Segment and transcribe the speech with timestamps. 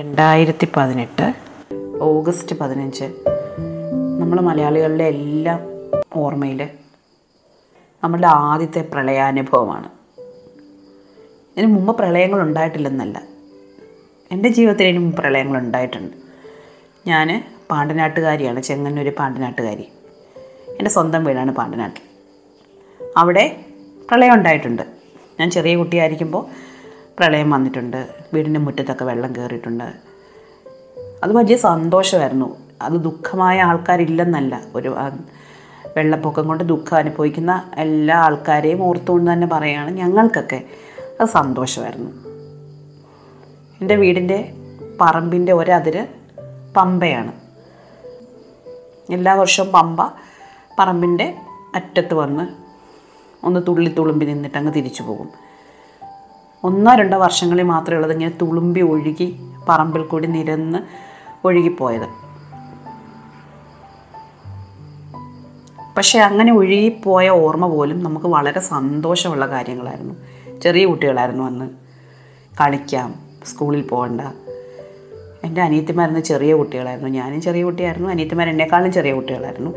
[0.00, 1.34] രണ്ടായിരത്തി പതിനെട്ട്
[2.00, 3.04] ഓഗസ്റ്റ് പതിനഞ്ച്
[4.20, 5.60] നമ്മൾ മലയാളികളുടെ എല്ലാം
[6.14, 6.68] ഓർമ്മയിൽ
[8.04, 9.88] നമ്മളുടെ ആദ്യത്തെ പ്രളയാനുഭവമാണ്.
[11.56, 13.22] ഇതിന് മുമ്പ് പ്രളയങ്ങൾ ഉണ്ടായിട്ടില്ലെന്നല്ല.
[14.30, 16.16] എന്റെ ജീവിതത്തിൽ ഇതിന് മുമ്പ് പ്രളയങ്ങൾ ഉണ്ടായിട്ടുണ്ട്.
[17.06, 19.88] ഞാൻ പാണ്ടനാട്ടുകാരിയാണ് ചെങ്ങന്നൂർ പാണ്ടനാട്ടുകാരി
[20.68, 22.02] എന്റെ സ്വന്തം വീടാണ് പാണ്ടനാട്ടിൽ
[23.16, 23.64] അവിടെ
[24.10, 24.82] പ്രളയം ഉണ്ടായിട്ടുണ്ട്.
[25.40, 26.65] ഞാൻ ചെറിയ കുട്ടിയായിരിക്കുമ്പോൾ
[27.20, 28.08] പ്രളയം വന്നിട്ടുണ്ട്.
[28.34, 29.84] വീടിന്റെ മുറ്റത്തൊക്കെ വെള്ളം കയറിയിട്ടുണ്ട്
[31.24, 32.56] അത് വലിയ സന്തോഷമായിരുന്നു.
[32.82, 34.60] അത് ദുഃഖമായ ആൾക്കാരില്ലെന്നല്ല.
[34.74, 34.96] ഒരു
[35.96, 40.64] വെള്ളപ്പൊക്കം കൊണ്ട് ദുഃഖം അനുഭവിക്കുന്ന എല്ലാ ആൾക്കാരെയും ഓർത്തുകൊണ്ട് തന്നെ പറയുകയാണ് ഞങ്ങൾക്കൊക്കെ.
[41.20, 42.10] അത് സന്തോഷമായിരുന്നു.
[43.80, 44.54] എന്റെ വീടിന്റെ
[45.00, 46.06] പറമ്പിന്റെ ഒരതിര്
[46.76, 47.32] പമ്പയാണ്.
[49.12, 50.12] എല്ലാ വർഷവും പമ്പ
[50.78, 51.34] പറമ്പിന്റെ
[51.74, 52.48] അറ്റത്ത് വന്ന്
[53.46, 55.46] ഒന്ന് തുള്ളി തുളുമ്പി നിന്നിട്ട് അങ്ങ് തിരിച്ചു പോകും.
[56.64, 60.78] ഒന്നോ രണ്ടോ വർഷങ്ങളിൽ മാത്രമേ ഉള്ളത് ഇങ്ങനെ തുളുമ്പി ഒഴുകി പറമ്പിൽ കൂടി നിരന്ന്
[61.46, 62.26] ഒഴുകിപ്പോയത്.
[65.96, 70.14] പക്ഷേ അങ്ങനെ ഒഴുകിപ്പോയ ഓർമ്മ പോലും നമുക്ക് വളരെ സന്തോഷമുള്ള കാര്യങ്ങളായിരുന്നു.
[70.60, 71.70] ചെറിയ കുട്ടികളായിരുന്നു അന്ന്.
[72.60, 73.14] കളിക്കാം
[73.46, 74.20] സ്കൂളിൽ പോകണ്ട.
[75.44, 77.10] എന്റെ അനിയത്തിമാരുന്ന് ചെറിയ കുട്ടികളായിരുന്നു.
[77.10, 78.08] ഞാനും ചെറിയ കുട്ടിയായിരുന്നു.
[78.08, 79.70] അനിയത്തിമാർ എന്നെക്കാളും ചെറിയ കുട്ടികളായിരുന്നു.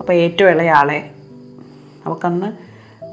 [0.00, 1.10] അപ്പോൾ ഏറ്റവും ഇളയ ആളെ
[2.06, 2.52] അവൾക്കന്ന്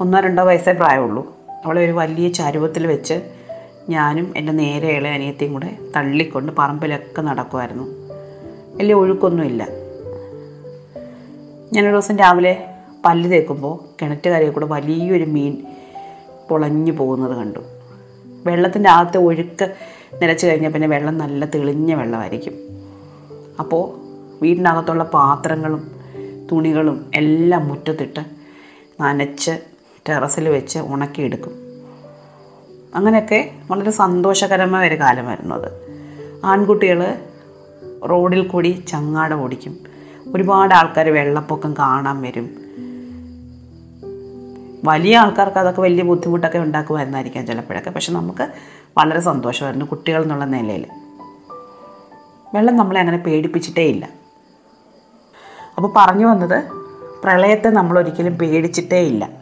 [0.00, 1.41] ഒന്നോ രണ്ടോ വയസ്സേ പ്രായമുള്ളൂ.
[1.64, 3.30] അവളെ ഒരു വലിയ ചരുവത്തിൽ വെച്ച്
[3.88, 7.84] ഞാനും എന്റെ നേരെ ഇളയ അനിയത്തിയും കൂടെ തള്ളിക്കൊണ്ട് പറമ്പിലൊക്കെ നടക്കുമായിരുന്നു
[8.76, 9.68] വലിയ ഒഴുക്കൊന്നുമില്ല.
[11.72, 12.68] ഞാനൊരു ദിവസം രാവിലെ
[13.04, 15.62] പല്ല് തേക്കുമ്പോൾ കിണറ്റുകരയിൽ കൂടെ വലിയൊരു മീൻ
[16.50, 17.58] പൊളഞ്ഞു പോകുന്നത് കണ്ടു.
[18.46, 19.74] വെള്ളത്തിന്റെ അകത്തെ ഒഴുക്ക്
[20.22, 22.54] നിലച്ച് കഴിഞ്ഞാൽ പിന്നെ വെള്ളം നല്ല തെളിഞ്ഞ വെള്ളമായിരിക്കും.
[23.60, 23.84] അപ്പോൾ
[24.42, 25.90] വീടിനകത്തുള്ള പാത്രങ്ങളും
[26.52, 28.20] തുണികളും എല്ലാം മുറ്റത്തിട്ട്
[29.00, 29.71] നനച്ച്
[30.08, 31.52] ടെറസിൽ വെച്ച് ഉണക്കിയെടുക്കും.
[32.94, 35.92] അങ്ങനെയൊക്കെ വളരെ സന്തോഷകരമായ ഒരു കാലമായിരുന്നു അത്.
[36.44, 37.18] ആൺകുട്ടികൾ
[38.10, 39.78] റോഡിൽ കൂടി ചങ്ങാടം ഓടിക്കും.
[40.34, 42.50] ഒരുപാട് ആൾക്കാർ വെള്ളപ്പൊക്കം കാണാൻ വരും.
[44.84, 47.90] വലിയ ആൾക്കാർക്ക് അതൊക്കെ വലിയ ബുദ്ധിമുട്ടൊക്കെ ഉണ്ടാക്കുമായിരുന്നായിരിക്കാം ചിലപ്പോഴൊക്കെ.
[47.90, 48.48] പക്ഷെ നമുക്ക്
[48.98, 50.86] വളരെ സന്തോഷമായിരുന്നു കുട്ടികൾ എന്നുള്ള നിലയിൽ.
[52.54, 54.08] വെള്ളം നമ്മളെ അങ്ങനെ പേടിപ്പിച്ചിട്ടേ ഇല്ല.
[55.76, 56.64] അപ്പോൾ പറഞ്ഞു വന്നത്
[57.24, 59.41] പ്രളയത്തെ നമ്മളൊരിക്കലും പേടിച്ചിട്ടേ ഇല്ല.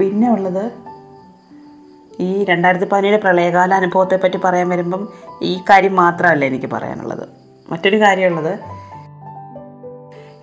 [0.00, 0.72] പിന്നെ ഉള്ളത്
[2.20, 5.08] ഈ രണ്ടായിരത്തി പതിനേഴ് പ്രളയകാല അനുഭവത്തെ പറ്റി പറയാൻ വരുമ്പം
[5.42, 7.28] ഈ കാര്യം മാത്രമല്ല എനിക്ക് പറയാനുള്ളത്.
[7.70, 8.58] മറ്റൊരു കാര്യമുള്ളത്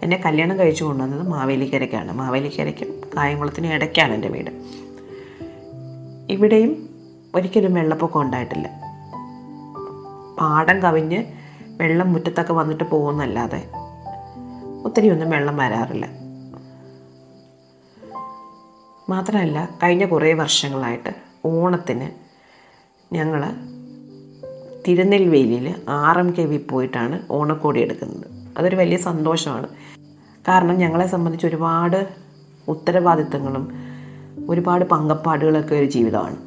[0.04, 2.12] എന്നെ കല്യാണം കഴിച്ചു കൊണ്ടുവന്നത് മാവേലിക്കരയ്ക്കാണ്.
[2.12, 4.52] മാവേലിക്കരയ്ക്കും കായംകുളത്തിനും ഇടയ്ക്കാണ് എന്റെ വീട്.
[6.30, 6.90] ഇവിടെയും
[7.36, 8.70] ഒരിക്കലും വെള്ളപ്പൊക്കം ഉണ്ടായിട്ടില്ല.
[10.40, 11.24] പാടം കവിഞ്ഞ്
[11.82, 13.70] വെള്ളം മുറ്റത്തൊക്കെ വന്നിട്ട് പോകുന്നല്ലാതെ
[14.86, 16.27] ഒത്തിരി ഒന്നും വെള്ളം വരാറില്ല.
[19.10, 21.10] മാത്രമല്ല കഴിഞ്ഞ കുറേ വർഷങ്ങളായിട്ട്
[21.46, 22.10] ഓണത്തിന്
[23.14, 23.50] ഞങ്ങൾ
[24.88, 28.26] തിരുനെൽവേലിയിൽ ആർ എം കെ വി പോയിട്ടാണ് ഓണക്കോടി എടുക്കുന്നത്.
[28.58, 29.68] അതൊരു വലിയ സന്തോഷമാണ്.
[30.48, 32.08] കാരണം ഞങ്ങളെ സംബന്ധിച്ച് ഒരുപാട്
[32.68, 33.70] ഉത്തരവാദിത്തങ്ങളും
[34.50, 36.38] ഒരുപാട് പങ്കപ്പാടുകളൊക്കെ ഒരു ജീവിതമാണ്.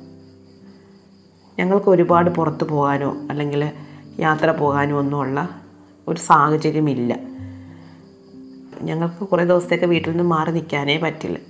[1.59, 3.73] ഞങ്ങൾക്ക് ഒരുപാട് പുറത്ത് പോകാനോ അല്ലെങ്കിൽ
[4.21, 5.61] യാത്ര പോകാനോ ഒന്നുമുള്ള
[6.09, 7.19] ഒരു സാഹചര്യമില്ല.
[8.83, 11.50] ഞങ്ങൾക്ക് കുറേ ദിവസത്തേക്ക് വീട്ടിൽ നിന്ന് മാറി നിൽക്കാനേ പറ്റില്ല.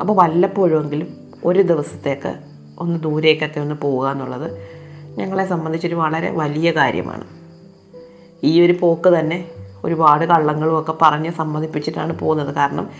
[0.00, 1.08] അപ്പോൾ വല്ലപ്പോഴുമെങ്കിലും
[1.44, 2.34] ഒരു ദിവസത്തേക്ക്
[2.78, 4.58] ഒന്ന് ദൂരേക്കൊക്കെ ഒന്ന് പോവുക എന്നുള്ളത്
[5.18, 7.24] ഞങ്ങളെ സംബന്ധിച്ചൊരു വളരെ വലിയ കാര്യമാണ്.
[8.44, 9.50] ഈ ഒരു പോക്ക് തന്നെ
[9.84, 12.54] ഒരുപാട് കള്ളങ്ങളും ഒക്കെ പറഞ്ഞ് സമ്മതിപ്പിച്ചിട്ടാണ് പോകുന്നത്.
[12.54, 12.90] കാരണം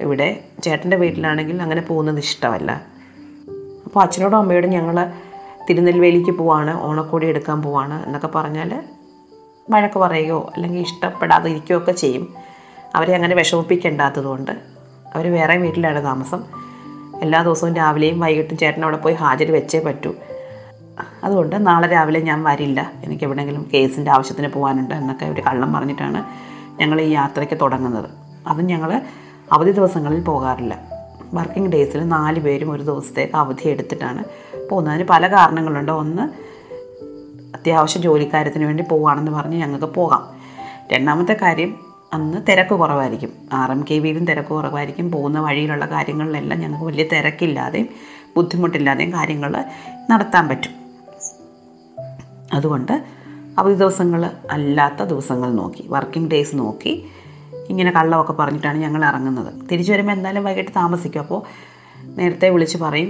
[0.00, 2.82] ഇവിടെ ചേട്ടന്റെ വീട്ടിലാണെങ്കിൽ അങ്ങനെ പോകുന്നത് ഇഷ്ടമല്ല.
[3.84, 5.12] അപ്പോൾ അച്ഛനോടും അമ്മയോടും ഞങ്ങൾ
[5.70, 8.82] തിരുനെൽവേലിക്ക് പോവാണ് ഓണക്കോടി എടുക്കാൻ പോവാണ് എന്നൊക്കെ പറഞ്ഞാൽ
[9.70, 12.34] വഴക്ക് പറയുകയോ അല്ലെങ്കിൽ ഇഷ്ടപ്പെടാതെ ഇരിക്കുകയോ ഒക്കെ ചെയ്യും.
[12.94, 14.77] അവരെ അങ്ങനെ വിഷമിപ്പിക്കേണ്ടാത്തതുകൊണ്ട്
[15.14, 16.44] അവർ വേറെ വീട്ടിലാണ് താമസം.
[17.22, 20.14] എല്ലാ ദിവസവും രാവിലെയും വൈകിട്ടും ചേട്ടൻ അവിടെ പോയി ഹാജർ വെച്ചേ പറ്റൂ.
[21.24, 22.92] അതുകൊണ്ട് നാളെ രാവിലെ ഞാൻ വരില്ല.
[23.04, 26.24] എനിക്ക് എവിടെയെങ്കിലും കേസിന്റെ ആവശ്യത്തിന് പോകാനുണ്ട് എന്നൊക്കെ ഒരു കള്ളം പറഞ്ഞിട്ടാണ്
[26.80, 28.10] ഞങ്ങൾ ഈ യാത്രയ്ക്ക് തുടങ്ങുന്നത്.
[28.46, 29.02] അതും ഞങ്ങൾ
[29.52, 30.78] അവധി ദിവസങ്ങളിൽ പോകാറില്ല.
[31.34, 34.24] വർക്കിംഗ് ഡേയ്സിൽ നാല് പേരും ഒരു ദിവസത്തേക്ക് അവധി എടുത്തിട്ടാണ്
[34.68, 35.92] പോകുന്നതിന് പല കാരണങ്ങളുണ്ട്.
[35.92, 36.22] ഒന്ന്
[37.56, 40.28] അത്യാവശ്യം ജോലിക്കാര്യത്തിന് വേണ്ടി പോവുകയാണെന്ന് പറഞ്ഞ് ഞങ്ങൾക്ക് പോകാം.
[40.92, 43.32] രണ്ടാമത്തെ കാര്യം അന്ന് തിരക്ക് കുറവായിരിക്കും.
[43.52, 45.12] ആർ എം കെ വിയിലും തിരക്ക് കുറവായിരിക്കും.
[45.12, 47.88] പോകുന്ന വഴിയിലുള്ള കാര്യങ്ങളിലെല്ലാം ഞങ്ങൾക്ക് വലിയ തിരക്കില്ലാതെയും
[48.36, 49.64] ബുദ്ധിമുട്ടില്ലാതെയും കാര്യങ്ങൾ
[50.10, 50.70] നടത്താൻ പറ്റും.
[52.52, 53.04] അതുകൊണ്ട്
[53.58, 57.06] അവധി ദിവസങ്ങൾ അല്ലാത്ത ദിവസങ്ങൾ നോക്കി വർക്കിംഗ് ഡേയ്സ് നോക്കി
[57.68, 59.68] ഇങ്ങനെ കള്ളമൊക്കെ പറഞ്ഞിട്ടാണ് ഞങ്ങൾ ഇറങ്ങുന്നത്.
[59.72, 61.20] തിരിച്ചു വരുമ്പോൾ എന്തായാലും വൈകിട്ട് താമസിക്കും.
[61.20, 61.42] അപ്പോൾ
[62.04, 63.08] നേരത്തെ വിളിച്ച് പറയും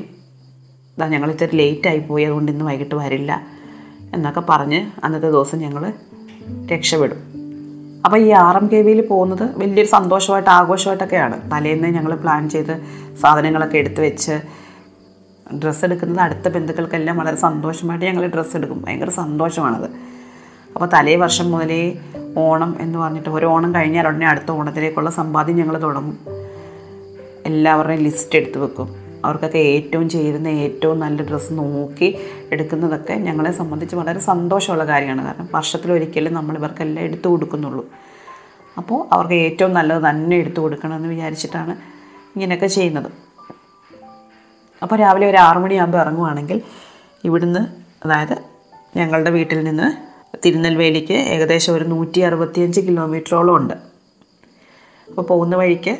[0.97, 3.47] ഇതാ ഞങ്ങൾ ഇത്തിരി ലേറ്റായി പോയി അതുകൊണ്ട് ഇന്ന് വൈകിട്ട് വരില്ല
[4.15, 5.93] എന്നൊക്കെ പറഞ്ഞ് അന്നത്തെ ദിവസം ഞങ്ങൾ
[6.73, 7.38] രക്ഷപ്പെടും.
[8.05, 11.51] അപ്പോൾ ഈ ആർ എം കെ വിയിൽ പോകുന്നത് വലിയൊരു സന്തോഷമായിട്ട് ആഘോഷമായിട്ടൊക്കെയാണ്.
[11.51, 12.81] തലേന്ന് ഞങ്ങൾ പ്ലാൻ ചെയ്ത്
[13.21, 14.41] സാധനങ്ങളൊക്കെ എടുത്ത് വെച്ച്
[15.55, 18.83] ഡ്രസ്സ് എടുക്കുന്നത് അടുത്ത ബന്ധുക്കൾക്കെല്ലാം വളരെ സന്തോഷമായിട്ട് ഞങ്ങൾ ഡ്രസ്സ് എടുക്കും.
[18.83, 19.91] ഭയങ്കര സന്തോഷമാണത്.
[20.75, 21.99] അപ്പോൾ തലേ വർഷം മുതലേ
[22.37, 26.19] ഓണം എന്ന് പറഞ്ഞിട്ട് ഒരു ഓണം കഴിഞ്ഞാൽ ഉടനെ അടുത്ത ഓണത്തിലേക്കുള്ള സമ്പാദ്യം ഞങ്ങൾ തുടങ്ങും.
[27.47, 29.08] എല്ലാവരുടെയും ലിസ്റ്റ് എടുത്ത് വെക്കും.
[29.25, 32.09] അവർക്കൊക്കെ ഏറ്റവും ചേരുന്ന ഏറ്റവും നല്ല ഡ്രസ്സ് നോക്കി
[32.53, 35.23] എടുക്കുന്നതൊക്കെ ഞങ്ങളെ സംബന്ധിച്ച് വളരെ സന്തോഷമുള്ള കാര്യമാണ്.
[35.27, 37.85] കാരണം വർഷത്തിലൊരിക്കലും നമ്മൾ ഇവർക്കെല്ലാം എടുത്തു കൊടുക്കുന്നുള്ളൂ.
[38.79, 41.75] അപ്പോൾ അവർക്ക് ഏറ്റവും നല്ലത് തന്നെ എടുത്തു കൊടുക്കണമെന്ന് വിചാരിച്ചിട്ടാണ്
[42.35, 43.11] ഇങ്ങനെയൊക്കെ ചെയ്യുന്നത്.
[44.83, 46.59] അപ്പോൾ രാവിലെ ഒരു ആറു മണിയാകുമ്പോൾ ഇറങ്ങുവാണെങ്കിൽ
[47.25, 47.63] ഇവിടുന്ന്
[48.05, 48.37] അതായത്
[48.97, 49.89] ഞങ്ങളുടെ വീട്ടിൽ നിന്ന്
[50.45, 53.75] തിരുനെൽവേലിക്ക് ഏകദേശം ഒരു നൂറ്റി അറുപത്തിയഞ്ച് കിലോമീറ്ററോളം ഉണ്ട്.
[55.09, 55.95] അപ്പോൾ പോകുന്ന വഴിക്ക്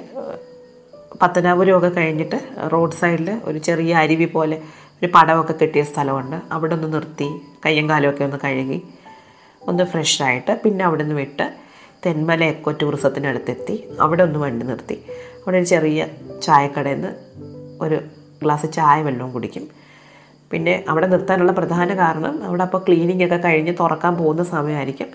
[1.23, 2.39] പത്തനാപുരമൊക്കെ കഴിഞ്ഞിട്ട്
[2.73, 4.63] റോഡ് സൈഡിൽ ഒരു ചെറിയ അരുവി പോലെ
[5.03, 6.37] ഒരു പടമൊക്കെ കെട്ടിയ സ്ഥലമുണ്ട്.
[6.53, 7.29] അവിടെ ഒന്ന് നിർത്തി
[7.67, 8.83] കയ്യും കാലുമൊക്കെ ഒന്ന് കഴുകി
[9.69, 11.47] ഒന്ന് ഫ്രഷായിട്ട് പിന്നെ അവിടെ നിന്ന് വിട്ട്
[12.07, 14.95] തെന്മല എക്കോ ടൂറിസത്തിനടുത്തെത്തി അവിടെ ഒന്ന് വണ്ടി നിർത്തി.
[15.37, 16.07] അവിടെ ഒരു ചെറിയ
[16.43, 17.13] ചായക്കടയിൽ നിന്ന്
[17.81, 17.99] ഒരു
[18.43, 19.69] ഗ്ലാസ് ചായ വെള്ളവും കുടിക്കും.
[20.53, 25.07] പിന്നെ അവിടെ നിർത്താനുള്ള പ്രധാന കാരണം അവിടെ അപ്പോൾ ക്ലീനിങ് ഒക്കെ കഴിഞ്ഞ് തുറക്കാൻ പോകുന്ന സമയമായിരിക്കും.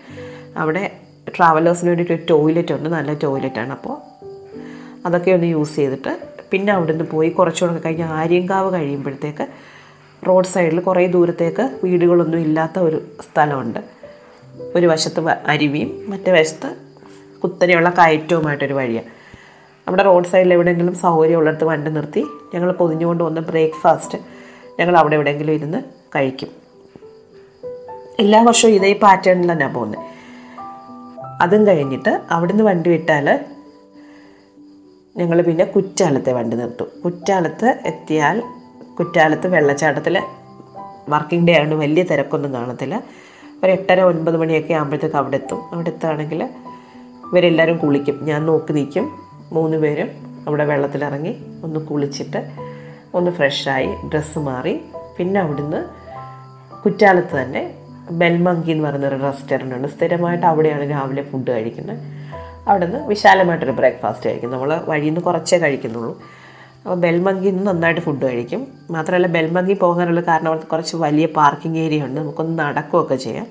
[0.58, 1.00] അവിടെ
[1.38, 2.90] ട്രാവലേഴ്സിന് വേണ്ടിയിട്ട് ഒരു ടോയ്ലറ്റ് ഉണ്ട്.
[2.90, 4.13] നല്ല ടോയ്ലറ്റാണ് അപ്പോൾ
[5.06, 6.20] അതൊക്കെ ഒന്ന് യൂസ് ചെയ്തിട്ട്
[6.52, 9.48] പിന്നെ അവിടെ നിന്ന് പോയി കുറച്ചുകൂടെ കഴിഞ്ഞ് ആര്യങ്കാവ് കഴിയുമ്പോഴത്തേക്ക്
[10.28, 13.80] റോഡ് സൈഡിൽ കുറേ ദൂരത്തേക്ക് വീടുകളൊന്നും ഇല്ലാത്ത ഒരു സ്ഥലമുണ്ട്.
[14.76, 16.76] ഒരു വശത്ത് അരുവിയും മറ്റേ വശത്ത്
[17.44, 19.08] കുത്തനെയുള്ള കയറ്റവുമായിട്ടൊരു വഴിയാണ്
[19.88, 24.18] അവിടെ റോഡ് സൈഡിൽ എവിടെയെങ്കിലും സൗകര്യമുള്ളിടത്ത് വണ്ടി നിർത്തി ഞങ്ങൾ പൊതിഞ്ഞുകൊണ്ട് വന്ന ബ്രേക്ക്ഫാസ്റ്റ്
[24.80, 25.78] ഞങ്ങൾ അവിടെ എവിടെയെങ്കിലും ഇരുന്ന്
[26.16, 26.50] കഴിക്കും.
[28.20, 30.00] എല്ലാ വർഷവും ഇതേ പാറ്റേണിൽ തന്നെയാണ് പോകുന്നത്
[31.42, 33.40] അതും കഴിഞ്ഞിട്ട് അവിടുന്ന് വണ്ടി വിട്ടാൽ
[35.18, 36.88] ഞങ്ങൾ പിന്നെ കുറ്റാലത്തെ വണ്ടി നിർത്തും.
[37.06, 38.44] കുറ്റാലത്ത് എത്തിയാൽ
[39.00, 40.22] കുറ്റാലത്ത് വെള്ളച്ചാട്ടത്തിൽ
[41.10, 43.04] വർക്കിംഗ് ഡേ ആയതുകൊണ്ട് വലിയ തിരക്കൊന്നും കാണത്തില്ല.
[43.64, 45.74] ഒരു എട്ടര ഒൻപത് മണിയൊക്കെ ആകുമ്പോഴത്തേക്ക് അവിടെ എത്തും.
[45.74, 46.44] അവിടെ എത്തുകയാണെങ്കിൽ
[47.32, 48.26] ഇവരെല്ലാവരും കുളിക്കും.
[48.26, 49.12] ഞാൻ നോക്കി നിൽക്കും.
[49.52, 50.10] മൂന്ന് പേരും
[50.48, 52.52] അവിടെ വെള്ളത്തിലിറങ്ങി ഒന്ന് കുളിച്ചിട്ട്
[53.14, 54.82] ഒന്ന് ഫ്രഷായി ഡ്രസ്സ് മാറി.
[55.18, 55.86] പിന്നെ അവിടുന്ന്
[56.84, 57.74] കുറ്റാലത്ത് തന്നെ
[58.12, 59.88] ബെൽമങ്കി എന്ന് പറയുന്നൊരു റെസ്റ്റോറന്റ് ഉണ്ട്.
[59.88, 62.13] സ്ഥിരമായിട്ട് അവിടെയാണ് രാവിലെ ഫുഡ് കഴിക്കുന്നത്.
[62.68, 64.52] അവിടെ നിന്ന് വിശാലമായിട്ടൊരു ബ്രേക്ക്ഫാസ്റ്റ് കഴിക്കും.
[64.52, 66.22] നമ്മൾ വഴിയിൽ നിന്ന് കുറച്ചേ കഴിക്കുന്നുള്ളൂ.
[66.84, 68.68] അപ്പോൾ ബെൽമങ്കിയിൽ നിന്ന് നന്നായിട്ട് ഫുഡ് കഴിക്കും.
[68.92, 72.22] മാത്രമല്ല ബെൽമങ്കി പോകാനുള്ള കാരണം അവിടുത്തെ കുറച്ച് വലിയ പാർക്കിംഗ് ഏരിയ ഉണ്ട്.
[72.22, 73.48] നമുക്കൊന്ന് നടക്കുകയൊക്കെ ചെയ്യാം.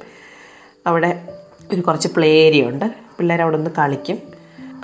[0.86, 1.26] അവിടെ
[1.72, 2.84] ഒരു കുറച്ച് പ്ലേ ഏരിയ ഉണ്ട്.
[3.18, 4.18] പിള്ളേർ അവിടെ നിന്ന് കളിക്കും.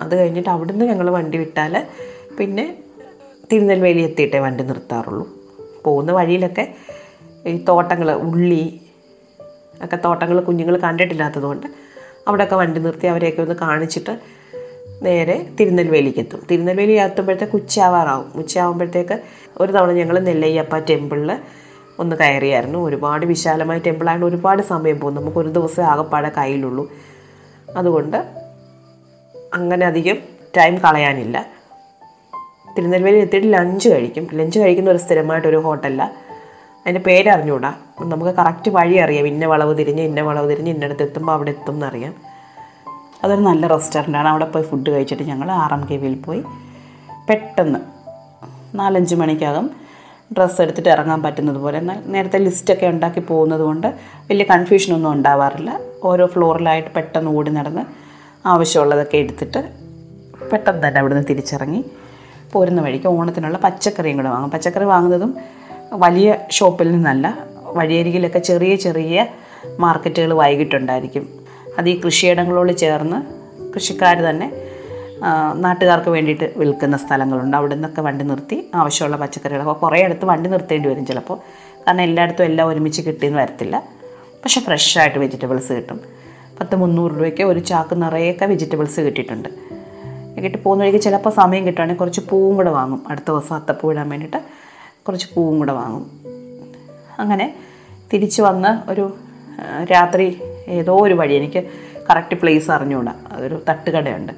[0.01, 1.87] അത് കഴിഞ്ഞിട്ട് അവിടുന്ന് ഞങ്ങൾ വണ്ടി വിട്ടാൽ
[2.39, 2.77] പിന്നെ
[3.53, 5.29] തിരുനെൽവേലി എത്തിയിട്ടേ വണ്ടി നിർത്താറുള്ളൂ.
[5.85, 6.75] പോകുന്ന വഴിയിലൊക്കെ
[7.47, 8.81] ഈ തോട്ടങ്ങൾ ഉള്ളി
[9.85, 11.88] ഒക്കെ തോട്ടങ്ങൾ കുഞ്ഞുങ്ങൾ കണ്ടിട്ടില്ലാത്തതുകൊണ്ട്
[12.29, 14.19] അവിടെയൊക്കെ വണ്ടി നിർത്തി അവരെയൊക്കെ ഒന്ന് കാണിച്ചിട്ട്
[15.03, 19.21] നേരെ തിരുനെൽവേലിക്ക് എത്തും തിരുനെൽവേലി എത്തുമ്പോഴത്തേക്ക് ഉച്ചയാവാറാവും ഉച്ചയാവുമ്പോഴത്തേക്ക്
[19.59, 21.39] ഒരു തവണ ഞങ്ങൾ നെല്ലയ്യപ്പ ടെമ്പിളിൽ
[21.99, 22.79] ഒന്ന് കയറിയായിരുന്നു.
[22.79, 25.15] ഒരുപാട് വിശാലമായ ടെമ്പിളായതുകൊണ്ട് ഒരുപാട് സമയം പോകും.
[25.15, 26.93] നമുക്ക് ഒരു ദിവസം ആകപ്പാടെ കയ്യിലുള്ളൂ.
[27.77, 28.17] അതുകൊണ്ട്
[29.55, 30.17] അങ്ങനെ അധികം
[30.57, 31.47] ടൈം കളയാനില്ല.
[32.79, 34.29] തിരുനെൽവേലി എത്തിയിട്ട് ലഞ്ച് കഴിക്കും.
[34.33, 36.11] ലഞ്ച് കഴിക്കുന്ന ഒരു സ്ഥിരമായിട്ടൊരു ഹോട്ടലാണ്
[36.79, 39.27] അതിന്റെ പേര് അറിഞ്ഞുകൂടാ നമുക്ക് കറക്റ്റ് വഴി അറിയാം.
[39.27, 42.15] ഇന്ന വളവ് തിരിഞ്ഞ് ഇന്ന വളവ് തിരിഞ്ഞ് ഇന്നടത്ത് എത്തുമ്പോൾ അവിടെ എത്തും എന്നറിയാം
[43.25, 46.43] അതൊരു നല്ല റെസ്റ്റോറന്റാണ് അവിടെ പോയി ഫുഡ് കഴിച്ചിട്ട് ഞങ്ങൾ ആർ എം കെ വിയിൽ പോയി.
[47.31, 47.79] പെട്ടെന്ന്
[48.75, 49.71] നാലഞ്ച് മണിക്കകം
[50.33, 53.87] ഡ്രസ്സ് എടുത്തിട്ട് ഇറങ്ങാൻ പറ്റുന്നത് പോലെ എന്നാൽ നേരത്തെ ലിസ്റ്റൊക്കെ ഉണ്ടാക്കി പോകുന്നത് കൊണ്ട്
[54.31, 55.81] വലിയ കൺഫ്യൂഷനൊന്നും ഉണ്ടാവാറില്ല.
[56.05, 57.85] ഓരോ ഫ്ലോറിലായിട്ട് പെട്ടെന്ന് ഓടി നടന്ന്
[58.49, 59.73] ആവശ്യമുള്ളതൊക്കെ എടുത്തിട്ട്
[60.53, 61.85] പെട്ടെന്ന് തന്നെ അവിടുന്ന് തിരിച്ചിറങ്ങി
[62.53, 64.51] പോരുന്ന വഴിക്ക് ഓണത്തിനുള്ള പച്ചക്കറിയും കൂടെ വാങ്ങും.
[64.51, 65.35] പച്ചക്കറി വാങ്ങുന്നതും
[65.93, 69.27] വലിയ ഷോപ്പിൽ നിന്നല്ല വഴിയരികിലൊക്കെ ചെറിയ ചെറിയ
[69.79, 71.29] മാർക്കറ്റുകൾ വൈകിട്ടുണ്ടായിരിക്കും.
[71.79, 73.39] അത് ഈ കൃഷിയിടങ്ങളോട് ചേർന്ന്
[73.75, 74.53] കൃഷിക്കാർ തന്നെ
[75.55, 77.57] നാട്ടുകാർക്ക് വേണ്ടിയിട്ട് വിൽക്കുന്ന സ്ഥലങ്ങളുണ്ട്.
[77.57, 81.39] അവിടെ നിന്നൊക്കെ വണ്ടി നിർത്തി ആവശ്യമുള്ള പച്ചക്കറികളൊക്കെ കുറേ അടുത്ത് വണ്ടി നിർത്തേണ്ടി വരും ചിലപ്പോൾ.
[81.87, 83.83] കാരണം എല്ലായിടത്തും എല്ലാം ഒരുമിച്ച് കിട്ടിയെന്ന് വരത്തില്ല.
[84.45, 86.01] പക്ഷേ ഫ്രഷായിട്ട് വെജിറ്റബിൾസ് കിട്ടും.
[86.61, 89.49] പത്ത് മുന്നൂറ് രൂപയ്ക്ക് ഒരു ചാക്ക് നിറയൊക്കെ വെജിറ്റബിൾസ് കിട്ടിയിട്ടുണ്ട്.
[90.41, 93.03] കിട്ടി പോകുന്ന വഴിക്ക് ചിലപ്പോൾ സമയം കിട്ടുകയാണെങ്കിൽ കുറച്ച് പൂവും കൂടെ വാങ്ങും.
[93.09, 94.37] അടുത്ത ദിവസം അത്തപ്പൂ ഇടാൻ വേണ്ടിയിട്ട്
[95.07, 96.18] കുറച്ച് പൂവും കൂടെ വാങ്ങും.
[97.19, 97.55] അങ്ങനെ
[98.13, 99.17] തിരിച്ചു വന്ന് ഒരു
[99.93, 101.65] രാത്രി ഏതോ ഒരു വഴി എനിക്ക്
[102.11, 103.15] കറക്റ്റ് പ്ലേസ് അറിഞ്ഞുകൂടാ.
[103.33, 104.33] അതൊരു തട്ടുകടയുണ്ട്.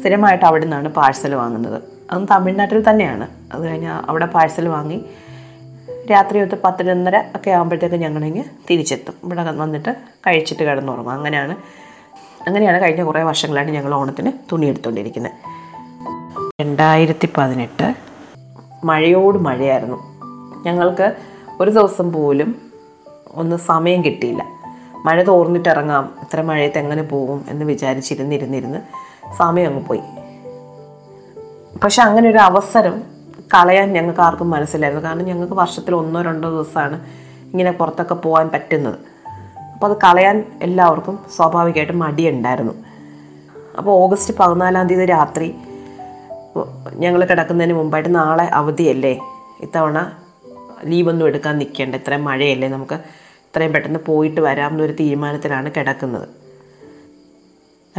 [0.00, 1.82] സ്ഥിരമായിട്ട് അവിടെ നിന്നാണ് പാഴ്സൽ വാങ്ങുന്നത്.
[2.10, 3.28] അതും തമിഴ്നാട്ടിൽ തന്നെയാണ്.
[3.52, 5.04] അത് കഴിഞ്ഞ് അവിടെ പാഴ്സൽ വാങ്ങി
[6.10, 9.14] രാത്രി ഒരു പത്തിനൊന്നര ഒക്കെ ആകുമ്പോഴത്തേക്ക് ഞങ്ങളിങ്ങ് തിരിച്ചെത്തും.
[9.24, 11.12] ഇവിടെ വന്നിട്ട് കഴിച്ചിട്ട് കിടന്നുറങ്ങും.
[11.12, 11.56] അങ്ങനെയാണ്
[12.46, 15.32] അങ്ങനെയാണ് കഴിഞ്ഞ കുറേ വർഷങ്ങളായിട്ട് ഞങ്ങൾ ഓണത്തിന് തുണി എടുത്തുകൊണ്ടിരിക്കുന്നത്
[16.60, 17.94] രണ്ടായിരത്തി പതിനെട്ട്
[18.84, 19.98] മഴയോട് മഴയായിരുന്നു.
[20.66, 21.16] ഞങ്ങൾക്ക്
[21.60, 22.56] ഒരു ദിവസം പോലും
[23.34, 24.46] ഒന്ന് സമയം കിട്ടിയില്ല.
[25.04, 26.14] മഴ തോർന്നിട്ടിറങ്ങാം.
[26.20, 28.78] ഇത്ര മഴയത്ത് എങ്ങനെ പോകും എന്ന് വിചാരിച്ചിരുന്നിരുന്നിരുന്ന്
[29.36, 30.00] സമയം അങ്ങ് പോയി.
[31.84, 33.02] പക്ഷെ അങ്ങനെ ഒരു അവസരം
[33.54, 35.08] കളയാൻ ഞങ്ങൾക്ക് ആർക്കും മനസ്സിലായിരുന്നു.
[35.08, 37.06] കാരണം ഞങ്ങൾക്ക് വർഷത്തിൽ ഒന്നോ രണ്ടോ ദിവസമാണ്
[37.50, 38.98] ഇങ്ങനെ പുറത്തൊക്കെ പോകാൻ പറ്റുന്നത്.
[39.74, 42.72] അപ്പോൾ അത് കളയാൻ എല്ലാവർക്കും സ്വാഭാവികമായിട്ടും മടിയുണ്ടായിരുന്നു.
[43.78, 45.54] അപ്പോൾ ഓഗസ്റ്റ് പതിനാലാം തീയതി രാത്രി
[46.94, 49.20] ഞങ്ങൾ കിടക്കുന്നതിന് മുമ്പായിട്ട് നാളെ അവധിയല്ലേ?
[49.60, 50.12] ഇത്തവണ
[50.84, 51.94] ലീവൊന്നും എടുക്കാൻ നിൽക്കേണ്ട.
[51.94, 52.94] ഇത്രയും മഴയല്ലേ നമുക്ക്
[53.46, 56.28] ഇത്രയും പെട്ടെന്ന് പോയിട്ട് വരാം എന്നൊരു തീരുമാനത്തിലാണ് കിടക്കുന്നത്.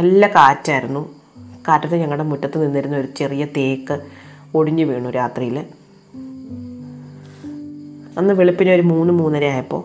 [0.00, 1.22] നല്ല കാറ്റായിരുന്നു.
[1.68, 4.00] കാറ്റത്ത് ഞങ്ങളുടെ മുറ്റത്ത് നിന്നിരുന്ന ഒരു ചെറിയ തേക്ക്
[4.54, 5.58] ഒടിഞ്ഞു വീണു രാത്രിയിൽ.
[8.18, 9.84] അന്ന് വെളുപ്പിന് ഒരു മൂന്ന് മൂന്നര ആയപ്പോൾ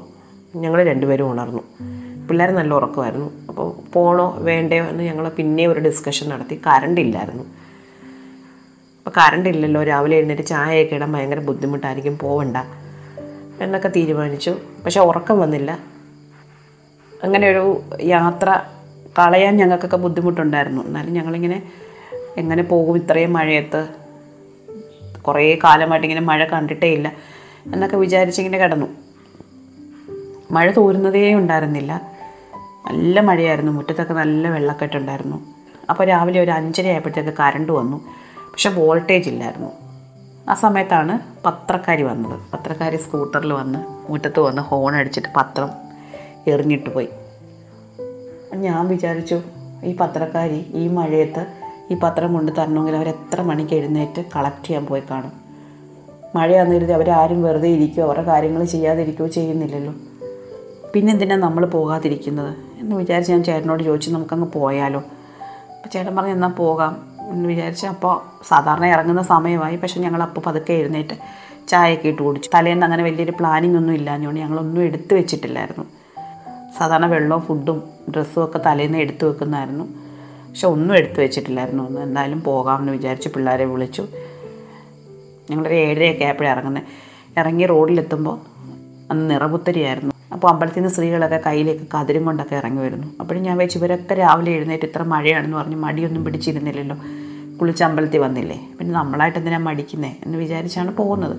[0.58, 1.62] ഞങ്ങൾ രണ്ടുപേരും ഉണർന്നു.
[2.30, 3.32] പിള്ളേർ നല്ല ഉറക്കമായിരുന്നു.
[3.50, 6.62] അപ്പോൾ പോണോ വേണ്ടയോ എന്ന് ഞങ്ങൾ പിന്നെ ഒരു ഡിസ്കഷൻ നടത്തി.
[6.68, 7.44] കറണ്ട് ഇല്ലായിരുന്നു.
[8.98, 9.84] അപ്പോൾ കറണ്ട് ഇല്ലല്ലോ.
[9.84, 12.18] രാവിലെ എഴുന്നേറ്റ് ചായയൊക്കെ ഇടാൻ ഭയങ്കര ബുദ്ധിമുട്ടായിരിക്കും.
[12.18, 12.58] പോവണ്ട.
[13.62, 14.56] എന്നൊക്കെ തീരുമാനിച്ചു.
[14.86, 15.80] പക്ഷെ ഉറക്കം വന്നില്ല.
[17.24, 18.62] അങ്ങനെ ഒരു യാത്ര
[19.20, 20.86] കളയാൻ ഞങ്ങൾക്കൊക്കെ ബുദ്ധിമുട്ടുണ്ടായിരുന്നു.
[20.86, 21.64] എന്നാലും ഞങ്ങളിങ്ങനെ
[22.38, 23.88] എങ്ങനെ പോകും ഇത്രയും മഴയത്ത്?
[25.22, 27.14] കുറേ കാലമായിട്ട് ഇങ്ങനെ മഴ കണ്ടിട്ടേ ഇല്ല
[27.74, 28.88] എന്നൊക്കെ വിചാരിച്ചിങ്ങനെ കിടന്നു.
[30.52, 32.12] മഴ തോരുന്നതേ ഉണ്ടായിരുന്നില്ല.
[32.88, 33.72] നല്ല മഴയായിരുന്നു.
[33.72, 35.46] മുറ്റത്തൊക്കെ നല്ല വെള്ളക്കെട്ടുണ്ടായിരുന്നു.
[35.90, 37.98] അപ്പോൾ രാവിലെ ഒരു അഞ്ചര ആയപ്പോഴത്തേക്ക് കറണ്ട് വന്നു.
[38.52, 39.87] പക്ഷെ വോൾട്ടേജ് ഇല്ലായിരുന്നു.
[40.50, 42.40] ആ സമയത്താണ് പത്രക്കാരി വന്നത്.
[42.54, 45.70] പത്രക്കാരി സ്കൂട്ടറിൽ വന്ന് മുറ്റത്ത് വന്ന് ഹോൺ അടിച്ചിട്ട് പത്രം
[46.48, 47.10] എറിഞ്ഞിട്ട് പോയി.
[48.56, 49.42] ഞാൻ വിചാരിച്ചു
[49.84, 51.46] ഈ പത്രക്കാരി ഈ മഴയത്ത്
[51.92, 55.32] ഈ പത്രം കൊണ്ട് തരണമെങ്കിൽ അവർ എത്ര മണിക്ക് എഴുന്നേറ്റ് കളക്ട് ചെയ്യാൻ പോയി കാണും.
[56.36, 59.94] മഴയാന്ന് കരുതി അവരാരും വെറുതെ ഇരിക്കുകയോ അവരുടെ കാര്യങ്ങൾ ചെയ്യാതിരിക്കുകയോ ചെയ്യുന്നില്ലല്ലോ.
[60.94, 62.56] പിന്നെ എന്തിനാണ് നമ്മൾ പോകാതിരിക്കുന്നത്?
[62.80, 65.00] എന്ന് വിചാരിച്ച് ഞാൻ ചേട്ടനോട് ചോദിച്ചു നമുക്കങ്ങ് പോയാലോ?
[65.00, 67.17] അപ്പോൾ ചേട്ടൻ പറഞ്ഞു എന്നാൽ പോകാം.
[67.32, 69.76] എന്ന് വിചാരിച്ച് അപ്പോൾ സാധാരണ ഇറങ്ങുന്ന സമയമായി.
[69.76, 71.16] പക്ഷേ ഞങ്ങൾ അപ്പോൾ പതുക്കെ എഴുന്നേറ്റ്
[71.68, 72.50] ചായയൊക്കെ ഇട്ട് കുടിച്ചു.
[72.54, 75.86] തലേന്ന് അങ്ങനെ വലിയൊരു പ്ലാനിങ് ഒന്നും ഇല്ലാഞ്ഞുകൊണ്ട് ഞങ്ങളൊന്നും എടുത്തു വെച്ചിട്ടില്ലായിരുന്നു.
[76.78, 79.84] സാധാരണ വെള്ളവും ഫുഡും ഡ്രസ്സും ഒക്കെ തലേന്ന് എടുത്തു വെക്കുന്നതായിരുന്നു.
[80.50, 81.84] പക്ഷെ ഒന്നും എടുത്തു വെച്ചിട്ടില്ലായിരുന്നു.
[81.84, 84.08] ഒന്ന് എന്തായാലും പോകാമെന്ന് വിചാരിച്ച് പിള്ളേരെ വിളിച്ചു.
[85.50, 86.84] ഞങ്ങളൊരു ഏഴരയൊക്കെ ആയപ്പോഴാണ് ഇറങ്ങുന്നത്.
[87.40, 88.40] ഇറങ്ങി റോഡിലെത്തുമ്പോൾ
[89.12, 90.17] അന്ന് നിറപുത്തരിയായിരുന്നു.
[90.38, 93.08] അപ്പോൾ അമ്പലത്തിൽ നിന്ന് സ്ത്രീകളൊക്കെ കയ്യിലേക്ക് കതിരും കൊണ്ടൊക്കെ ഇറങ്ങി വരുന്നു.
[93.20, 96.98] അപ്പോഴും ഞാൻ വെച്ച് ഇവരൊക്കെ രാവിലെ എഴുന്നേറ്റ് ഇത്ര മഴയാണെന്ന് പറഞ്ഞ് മടിയൊന്നും പിടിച്ചിരുന്നില്ലല്ലോ.
[97.60, 98.68] കുളിച്ച് അമ്പലത്തിൽ വന്നില്ലേ.
[98.80, 101.38] പിന്നെ നമ്മളായിട്ട് എന്തിനാ മടിക്കുന്നേ എന്ന് വിചാരിച്ചാണ് പോകുന്നത്.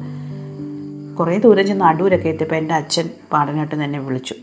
[1.16, 4.34] കുറേ ദൂരം ചെന്ന് അടൂരൊക്കെ എത്തിയപ്പോൾ എന്റെ അച്ഛൻ പാടനായിട്ട് തന്നെ വിളിച്ചു.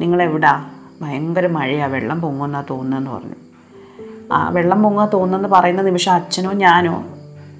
[0.00, 0.70] നിങ്ങളെവിടാ?
[1.02, 3.34] ഭയങ്കര മഴയാണ് വെള്ളം പൊങ്ങുന്നാ തോന്നുന്നതെന്ന് പറഞ്ഞു.
[4.32, 7.04] ആ വെള്ളം പൊങ്ങുക തോന്നുന്നെന്ന് പറയുന്ന നിമിഷം അച്ഛനോ ഞാനോ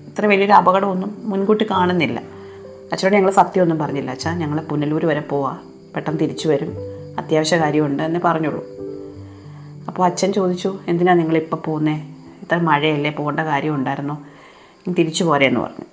[0.09, 2.23] ഇത്ര വലിയൊരു അപകടമൊന്നും മുൻകൂട്ടി കാണുന്നില്ല.
[2.92, 4.11] അച്ഛനോട് ഞങ്ങൾ സത്യമൊന്നും പറഞ്ഞില്ല.
[4.11, 5.57] അച്ഛാ ഞങ്ങൾ പുനലൂർ വരെ പോവാ.
[5.95, 6.75] പെട്ടെന്ന് തിരിച്ചു വരും.
[7.19, 8.67] അത്യാവശ്യ കാര്യമുണ്ട് എന്നേ പറഞ്ഞുള്ളൂ.
[9.89, 14.23] അപ്പോൾ അച്ഛൻ ചോദിച്ചു എന്തിനാണ് നിങ്ങളിപ്പോൾ പോകുന്നേ ഇത്ര മഴയല്ലേ പോകേണ്ട കാര്യം ഉണ്ടായിരുന്നോ
[14.89, 15.85] തിരിച്ചു പോരേന്ന് പറഞ്ഞു.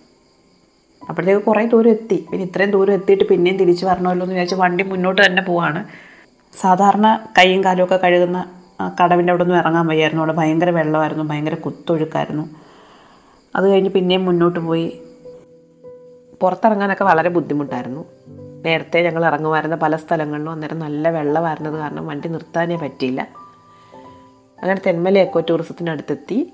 [1.09, 2.25] അപ്പോഴത്തേക്ക് കുറേ ദൂരം എത്തി.
[2.31, 5.85] പിന്നെ ഇത്രയും ദൂരം എത്തിയിട്ട് പിന്നെയും തിരിച്ചു വരണമല്ലോ എന്ന് വിചാരിച്ച് വണ്ടി മുന്നോട്ട് തന്നെ പോവാണ്.
[6.61, 8.51] സാധാരണ കൈയും കാലും ഒക്കെ കഴുകുന്ന
[9.03, 10.21] കടവിന്റെ അവിടെ നിന്ന് ഇറങ്ങാൻ വയ്യായിരുന്നു.
[10.21, 12.49] അവിടെ ഭയങ്കര വെള്ളമായിരുന്നു ഭയങ്കര കുത്തൊഴുക്കായിരുന്നു.
[13.55, 15.01] അത് കഴിഞ്ഞ് പിന്നെയും മുന്നോട്ട് പോയി.
[16.41, 18.05] പുറത്തിറങ്ങാനൊക്കെ വളരെ ബുദ്ധിമുട്ടായിരുന്നു.
[18.65, 23.21] നേരത്തെ ഞങ്ങൾ ഇറങ്ങുമായിരുന്ന പല സ്ഥലങ്ങളിലും അന്നേരം നല്ല വെള്ളമായിരുന്നത് കാരണം വണ്ടി നിർത്താനേ പറ്റിയില്ല.
[24.61, 26.53] അങ്ങനെ തെന്മല എക്കോ ടൂറിസത്തിനടുത്തെത്തി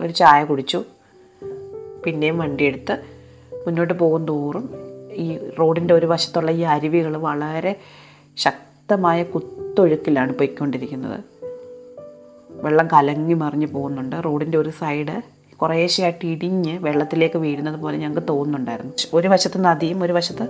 [0.00, 0.84] ഒരു ചായ കുടിച്ചു.
[2.04, 3.02] പിന്നെയും വണ്ടിയെടുത്ത്
[3.66, 4.70] മുന്നോട്ട് പോകും തോറും
[5.12, 7.76] ഈ റോഡിന്റെ ഒരു വശത്തുള്ള ഈ അരുവികൾ വളരെ
[8.36, 11.20] ശക്തമായ കുത്തൊഴുക്കിലാണ് പോയിക്കൊണ്ടിരിക്കുന്നത്.
[12.50, 14.16] വെള്ളം കലങ്ങി മറിഞ്ഞ് പോകുന്നുണ്ട്.
[14.24, 15.22] റോഡിന്റെ ഒരു സൈഡ്
[15.56, 18.92] കുറേശ്ശെയായിട്ട് ഇടിഞ്ഞ് വെള്ളത്തിലേക്ക് വീഴുന്നത് പോലെ ഞങ്ങൾക്ക് തോന്നുന്നുണ്ടായിരുന്നു.
[19.14, 20.42] ഒരു വശത്ത് നദിയും ഒരു വശത്ത്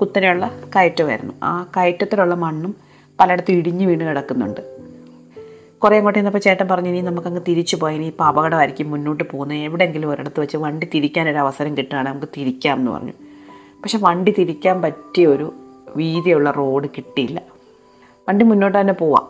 [0.00, 1.34] കുത്തനെയുള്ള കയറ്റമായിരുന്നു.
[1.42, 2.74] ആ കയറ്റത്തിലുള്ള മണ്ണും
[3.20, 4.74] പലയിടത്തും ഇടിഞ്ഞു വീണ് കിടക്കുന്നുണ്ട്.
[5.82, 9.58] കുറേ അങ്ങോട്ട് ഇന്നപ്പോൾ ചേട്ടൻ പറഞ്ഞു ഇനി നമുക്കങ്ങ് തിരിച്ചു പോയി ഇനി ഇപ്പോൾ അപകടമായിരിക്കും മുന്നോട്ട് പോകുന്നത്.
[9.58, 13.12] എവിടെയെങ്കിലും ഒരിടത്ത് വെച്ച് വണ്ടി തിരിക്കാനൊരു അവസരം കിട്ടുകയാണെങ്കിൽ നമുക്ക് തിരിക്കാം എന്ന് പറഞ്ഞു.
[13.82, 15.54] പക്ഷെ വണ്ടി തിരിക്കാൻ പറ്റിയ ഒരു
[15.96, 17.42] വീതിയുള്ള റോഡ് കിട്ടിയില്ല.
[18.28, 19.28] വണ്ടി മുന്നോട്ട് തന്നെ പോവാം.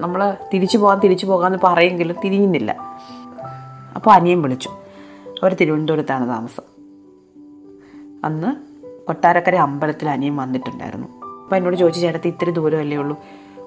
[0.00, 2.98] നമ്മൾ തിരിച്ചു പോകാൻ തിരിച്ചു പോകാമെന്ന് പറയെങ്കിലും തിരിയുന്നില്ല.
[3.96, 4.68] അപ്പോൾ അനിയൻ വിളിച്ചു.
[5.28, 6.62] അവർ തിരുവനന്തപുരത്താണ് താമസം.
[8.24, 8.71] അന്ന്
[9.08, 11.06] കൊട്ടാരക്കര അമ്പലത്തിൽ അനിയൻ വന്നിട്ടുണ്ടായിരുന്നു.
[11.42, 13.16] അപ്പോൾ എന്നോട് ചോദിച്ചു ചേട്ടത്തി ഇത്തിരി ദൂരമല്ലേ ഉള്ളൂ?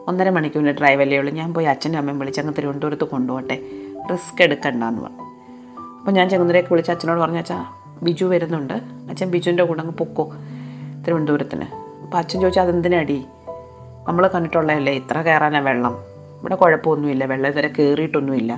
[0.08, 1.34] ഒന്നര മണിക്കൂറിന്റെ ഡ്രൈവ് അല്ലേ ഉള്ളൂ?
[1.34, 3.56] ഞാൻ പോയി അച്ഛന്റെ അമ്മയും വിളിച്ച് അങ്ങ് തിരുവനന്തപുരത്ത് കൊണ്ടുപോട്ടെ
[4.12, 5.24] റിസ്ക് എടുക്കണ്ടെന്ന് പറഞ്ഞു.
[6.00, 7.66] അപ്പോൾ ഞാൻ ചെങ്ങന്നൂരേക്ക് വിളിച്ച് അച്ഛനോട് പറഞ്ഞു അച്ഛാ
[8.04, 8.74] ബിജു വരുന്നുണ്ട്.
[9.10, 10.34] അച്ഛൻ ബിജുവിന്റെ കൂടെ അങ്ങ് പൊക്കോ
[11.04, 11.68] തിരുവനന്തപുരത്തിന്.
[12.04, 13.26] അപ്പോൾ അച്ഛൻ ചോദിച്ചാൽ അതെന്തിനടി?
[14.08, 15.96] നമ്മൾ കണ്ടിട്ടുള്ളതല്ലേ ഇത്ര കയറാനാണ് വെള്ളം.
[16.40, 18.54] ഇവിടെ കുഴപ്പമൊന്നുമില്ല വെള്ളം ഇതുവരെ കയറിയിട്ടൊന്നുമില്ല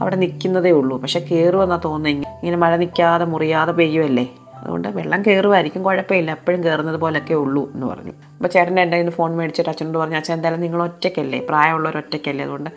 [0.00, 0.98] അവിടെ നിൽക്കുന്നതേ ഉള്ളൂ.
[0.98, 4.28] പക്ഷേ കയറുമെന്നാണ് തോന്നുന്നത് ഇങ്ങനെ മഴ നിൽക്കാതെ മുറിയാതെ പെയ്യുമല്ലേ
[4.66, 6.30] അതുകൊണ്ട് വെള്ളം കയറുമായിരിക്കും കുഴപ്പമില്ല.
[6.30, 8.10] എപ്പോഴും കയറുന്നത് പോലൊക്കെ ഉള്ളൂ എന്ന് പറഞ്ഞു.
[8.10, 11.46] അപ്പോൾ ചേട്ടന്റെ എന്റെ ഇന്ന് ഫോൺ മേടിച്ചിട്ട് അച്ഛനോട് പറഞ്ഞു അച്ഛൻ എന്തായാലും നിങ്ങൾ ഒറ്റയ്ക്കല്ലേ?
[11.48, 12.44] പ്രായമുള്ളവർ ഒറ്റയ്ക്കല്ലേ?
[12.44, 12.70] അതുകൊണ്ട്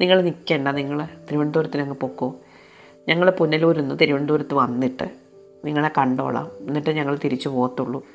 [0.00, 2.34] നിങ്ങൾ നിൽക്കേണ്ട നിങ്ങൾ തിരുവനന്തപുരത്തിന് അങ്ങ് പൊക്കോ.
[3.08, 5.08] ഞങ്ങൾ പുനലൂരിൽ നിന്ന് തിരുവനന്തപുരത്ത് വന്നിട്ട്
[5.64, 6.50] നിങ്ങളെ കണ്ടോളാം.
[6.60, 8.06] എന്നിട്ട് ഞങ്ങൾ തിരിച്ചു പോകത്തുള്ളൂ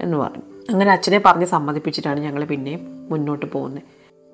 [0.00, 0.42] എന്ന് പറഞ്ഞു.
[0.70, 3.82] അങ്ങനെ അച്ഛനെ പറഞ്ഞ് സമ്മതിപ്പിച്ചിട്ടാണ് ഞങ്ങൾ പിന്നെയും മുന്നോട്ട് പോകുന്നത്.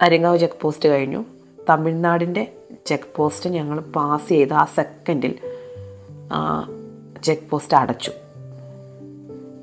[0.02, 1.24] അരിങ്ങാവ് ചെക്ക് പോസ്റ്റ് കഴിഞ്ഞു.
[1.68, 2.52] തമിഴ്നാടിന്റെ
[2.86, 5.34] ചെക്ക് പോസ്റ്റ് ഞങ്ങൾ പാസ് ചെയ്ത് ആ സെക്കൻഡിൽ
[7.22, 8.12] ചെക്ക് പോസ്റ്റ് അടച്ചു.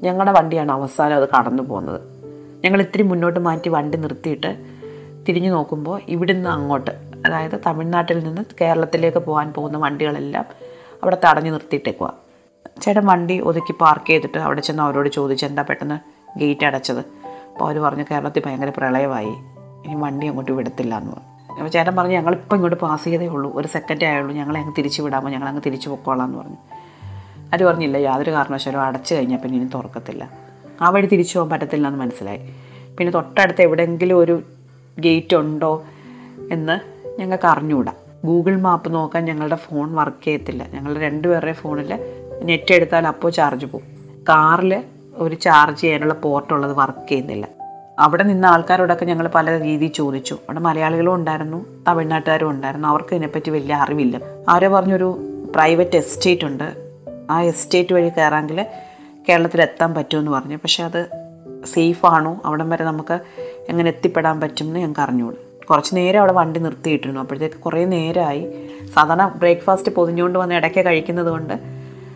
[0.04, 2.02] ഞങ്ങളുടെ വണ്ടിയാണ് അവസാനം അത് കടന്നു പോകുന്നത്
[2.66, 4.66] ഞങ്ങൾ ഇത്തിരി മുന്നോട്ട് മാറ്റി വണ്ടി നിർത്തിയിട്ട്
[5.28, 6.92] തിരിഞ്ഞു നോക്കുമ്പോൾ ഇവിടുന്ന് അങ്ങോട്ട്
[7.26, 10.46] അതായത് തമിഴ്നാട്ടിൽ നിന്ന് കേരളത്തിലേക്ക് പോകാൻ പോകുന്ന വണ്ടികളെല്ലാം
[11.04, 12.14] അവിടെ തടഞ്ഞു നിർത്തിയിട്ടേക്കുക
[12.82, 16.00] ചേട്ടൻ വണ്ടി ഒതുക്കി പാർക്ക് ചെയ്തിട്ട് അവിടെ ചെന്ന് അവരോട് ചോദിച്ചു എന്താ പെട്ടെന്ന്
[16.40, 17.00] ഗേറ്റ് അടച്ചത്?
[17.00, 19.30] അപ്പോൾ അവർ പറഞ്ഞു കേരളത്തിൽ ഭയങ്കര പ്രളയമായി.
[19.86, 21.54] ഇനി വണ്ടി അങ്ങോട്ട് വിടത്തില്ല എന്ന് പറഞ്ഞു.
[21.54, 23.52] അപ്പോൾ ചേട്ടൻ പറഞ്ഞു ഞങ്ങളിപ്പോൾ ഇങ്ങോട്ട് പാസ് ചെയ്തേ ഉള്ളൂ.
[23.54, 24.36] ഒരു സെക്കൻഡേ ആയുള്ളൂ.
[24.36, 25.30] ഞങ്ങളെ അങ്ങ് തിരിച്ചു വിടാമോ?
[25.30, 26.58] ഞങ്ങൾ അങ്ങ് തിരിച്ചു പൊക്കോളാം എന്ന് പറഞ്ഞു.
[27.54, 30.32] അവർ പറഞ്ഞില്ല യാതൊരു കാരണവശാലും അടച്ചു കഴിഞ്ഞാൽ പിന്നെ ഇനി തുറക്കത്തില്ല.
[30.82, 32.40] ആ വഴി തിരിച്ചു പോകാൻ പറ്റത്തില്ല എന്ന് മനസ്സിലായി.
[32.98, 34.44] പിന്നെ തൊട്ടടുത്ത് എവിടെയെങ്കിലും ഒരു
[35.00, 35.84] ഗേറ്റ് ഉണ്ടോ
[36.52, 36.80] എന്ന്
[37.20, 37.94] ഞങ്ങൾക്ക് അറിഞ്ഞുകൂടാ
[38.26, 40.68] ഗൂഗിൾ മാപ്പ് നോക്കാൻ ഞങ്ങളുടെ ഫോൺ വർക്ക് ചെയ്യത്തില്ല.
[40.74, 42.00] ഞങ്ങളുടെ രണ്ടുപേരുടെ ഫോണിൽ
[42.44, 43.86] നെറ്റ് എടുത്താൽ അപ്പോൾ ചാർജ് പോകും
[44.30, 44.84] കാറിൽ
[45.16, 47.48] ഒരു ചാർജ് ചെയ്യാനുള്ള പോർട്ടുള്ളത് വർക്ക് ചെയ്യുന്നില്ല.
[48.00, 50.34] അവിടെ നിന്ന ആൾക്കാരോടൊക്കെ ഞങ്ങൾ പല രീതിയിൽ ചോദിച്ചു.
[50.34, 52.88] അവിടെ മലയാളികളും ഉണ്ടായിരുന്നു തമിഴ്നാട്ടുകാരും ഉണ്ടായിരുന്നു.
[52.88, 54.20] അവർക്ക് ഇതിനെപ്പറ്റി വലിയ അറിവില്ല.
[54.50, 55.18] ആരോ പറഞ്ഞൊരു
[55.56, 56.83] പ്രൈവറ്റ് എസ്റ്റേറ്റ് ഉണ്ട്.
[57.34, 58.66] ആ എസ്റ്റേറ്റ് വഴി കയറാമെങ്കിൽ
[59.30, 60.58] കേരളത്തിലെത്താൻ പറ്റുമെന്ന് പറഞ്ഞു.
[60.58, 61.06] പക്ഷേ അത്
[61.74, 62.42] സേഫാണോ?
[62.46, 63.20] അവിടം വരെ നമുക്ക്
[63.70, 65.38] എങ്ങനെ എത്തിപ്പെടാൻ പറ്റുമെന്ന് ഞങ്ങൾക്ക് അറിഞ്ഞോളൂ
[65.70, 67.22] കുറച്ച് നേരം അവിടെ വണ്ടി നിർത്തിയിട്ടിരുന്നു.
[67.22, 68.70] അപ്പോഴത്തേക്ക് കുറേ നേരമായി.
[68.96, 71.54] സാധാരണ ബ്രേക്ക്ഫാസ്റ്റ് പൊതിഞ്ഞുകൊണ്ട് വന്ന് ഇടയ്ക്ക് കഴിക്കുന്നത് കൊണ്ട്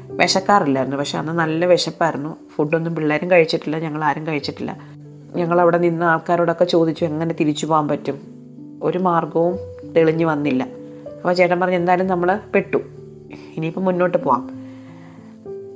[0.10, 0.98] വിശക്കാറില്ലായിരുന്നു.
[0.98, 2.38] പക്ഷെ അന്ന് നല്ല വിശപ്പായിരുന്നു.
[2.56, 3.80] ഫുഡൊന്നും പിള്ളേരും കഴിച്ചിട്ടില്ല.
[3.80, 4.78] ഞങ്ങൾ ആരും കഴിച്ചിട്ടില്ല.
[5.36, 8.20] ഞങ്ങൾ അവിടെ നിന്ന് ആൾക്കാരോടൊക്കെ ചോദിച്ചു എങ്ങനെ തിരിച്ചു പോകാൻ പറ്റും?
[8.84, 9.58] ഒരു മാർഗവും
[9.94, 10.64] തെളിഞ്ഞു വന്നില്ല.
[10.64, 12.78] അപ്പോൾ ചേട്ടൻ പറഞ്ഞു എന്തായാലും നമ്മൾ പെട്ടു.
[13.56, 14.57] ഇനിയിപ്പോൾ മുന്നോട്ട് പോവാം.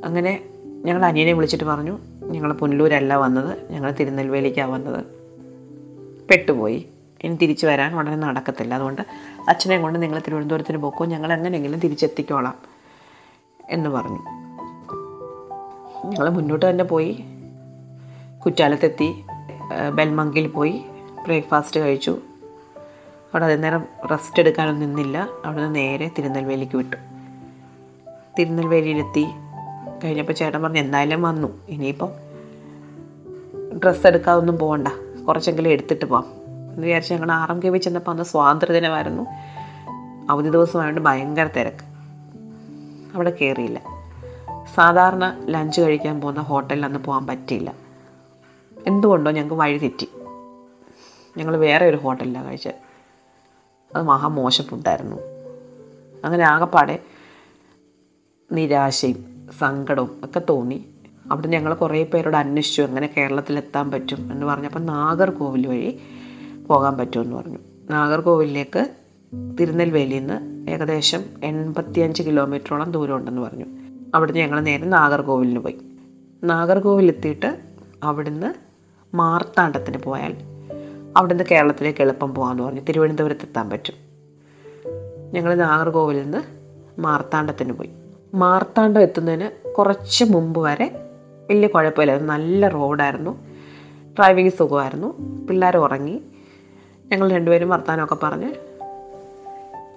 [0.05, 0.43] അങ്ങനെ
[0.85, 5.05] ഞങ്ങൾ അനിയനെ വിളിച്ചിട്ട് പറഞ്ഞു ഞങ്ങൾ പുനലൂരല്ല വന്നത് ഞങ്ങൾ തിരുനെൽവേലിക്കാണ് വന്നത്.
[6.29, 6.85] പെട്ടുപോയി.
[7.23, 8.73] ഇനി തിരിച്ചു വരാൻ ഉടനെ നടക്കത്തില്ല.
[8.73, 9.01] അതുകൊണ്ട്
[9.49, 12.53] അച്ഛനെ കൊണ്ട് നിങ്ങൾ തിരുവനന്തപുരത്തിന് പോക്കോ ഞങ്ങൾ എങ്ങനെയെങ്കിലും തിരിച്ചെത്തിക്കോളാം
[13.69, 14.19] എന്ന് പറഞ്ഞു.
[16.05, 17.23] ഞങ്ങൾ മുന്നോട്ട് തന്നെ പോയി.
[18.45, 19.23] കുറ്റാലത്തെത്തി.
[19.93, 20.81] ബെൽമങ്കിൽ പോയി.
[21.25, 22.17] ബ്രേക്ക്ഫാസ്റ്റ് കഴിച്ചു.
[23.33, 25.27] അവിടെ അന്നേരം റെസ്റ്റ് എടുക്കാനൊന്നും നിന്നില്ല.
[25.45, 26.95] അവിടെ നിന്ന് നേരെ തിരുനെൽവേലിക്ക് വിട്ടു.
[28.39, 29.25] തിരുനെൽവേലിയിലെത്തി.
[30.03, 31.67] കഴിഞ്ഞപ്പോൾ ചേട്ടൻ പറഞ്ഞു എന്തായാലും വന്നു.
[31.67, 32.09] ഇനിയിപ്പം
[33.77, 34.87] ഡ്രസ്സ് എടുക്കാതൊന്നും പോകണ്ട
[35.27, 36.25] കുറച്ചെങ്കിലും എടുത്തിട്ട് പോവാം.
[36.73, 39.25] എന്ന് വിചാരിച്ച് ഞങ്ങൾ ആറാം കെ വി ചെന്നപ്പോൾ അന്ന് സ്വാതന്ത്ര്യദിനമായിരുന്നു.
[40.29, 41.91] അവധി ദിവസമായതുകൊണ്ട് ഭയങ്കര തിരക്ക്.
[43.15, 43.81] അവിടെ കയറിയില്ല.
[44.75, 47.73] സാധാരണ ലഞ്ച് കഴിക്കാൻ പോകുന്ന ഹോട്ടലിൽ അന്ന് പോകാൻ പറ്റിയില്ല.
[48.87, 50.09] എന്തുകൊണ്ടോ ഞങ്ങൾക്ക് വഴി തെറ്റി.
[51.37, 52.73] ഞങ്ങൾ വേറെ ഒരു ഹോട്ടലിലാണ് കഴിച്ചത്.
[53.95, 55.17] അത് മഹാ മോശം ഫുഡായിരുന്നു
[56.25, 56.99] അങ്ങനെ ആകെപ്പാടെ
[58.51, 60.85] നിരാശയും സങ്കടവും ഒക്കെ തോന്നി.
[61.31, 65.99] അവിടെ ഞങ്ങൾ കുറേ പേരോട് അന്വേഷിച്ചു എങ്ങനെ കേരളത്തിലെത്താൻ പറ്റും എന്ന് പറഞ്ഞപ്പോൾ നാഗർകോവിൽ വഴി
[66.67, 67.57] പോകാൻ പറ്റുമെന്ന് പറഞ്ഞു.
[67.89, 68.87] നാഗർകോവിലിലേക്ക്
[69.59, 73.65] തിരുനെൽവേലിയിൽ നിന്ന് ഏകദേശം എൺപത്തിയഞ്ച് കിലോമീറ്ററോളം ദൂരം ഉണ്ടെന്ന് പറഞ്ഞു.
[74.15, 75.77] അവിടുന്ന് ഞങ്ങൾ നേരെ നാഗർകോവിലിന് പോയി.
[76.43, 77.59] നാഗർകോവിലെത്തിയിട്ട്
[78.03, 78.53] അവിടുന്ന്
[79.15, 80.35] മാർത്താണ്ഡത്തിന് പോയാൽ
[81.17, 82.81] അവിടുന്ന് കേരളത്തിലേക്ക് എളുപ്പം പോകാമെന്ന് പറഞ്ഞു.
[82.81, 83.95] തിരുവനന്തപുരത്ത് എത്താൻ പറ്റും.
[85.33, 86.41] ഞങ്ങൾ നാഗർകോവിലിൽ നിന്ന്
[87.01, 87.89] മാർത്താണ്ഡത്തിന് പോയി.
[88.33, 90.91] മാർത്താണ്ഡം എത്തുന്നതിന് കുറച്ച് മുമ്പ് വരെ
[91.49, 92.33] വലിയ കുഴപ്പമില്ലായിരുന്നു.
[92.33, 93.47] നല്ല റോഡായിരുന്നു.
[94.19, 95.13] ഡ്രൈവിംഗ് സുഖമായിരുന്നു.
[95.47, 96.21] പിള്ളേർ ഉറങ്ങി.
[97.11, 98.53] ഞങ്ങൾ രണ്ടുപേരും വർത്താനമൊക്കെ പറഞ്ഞ്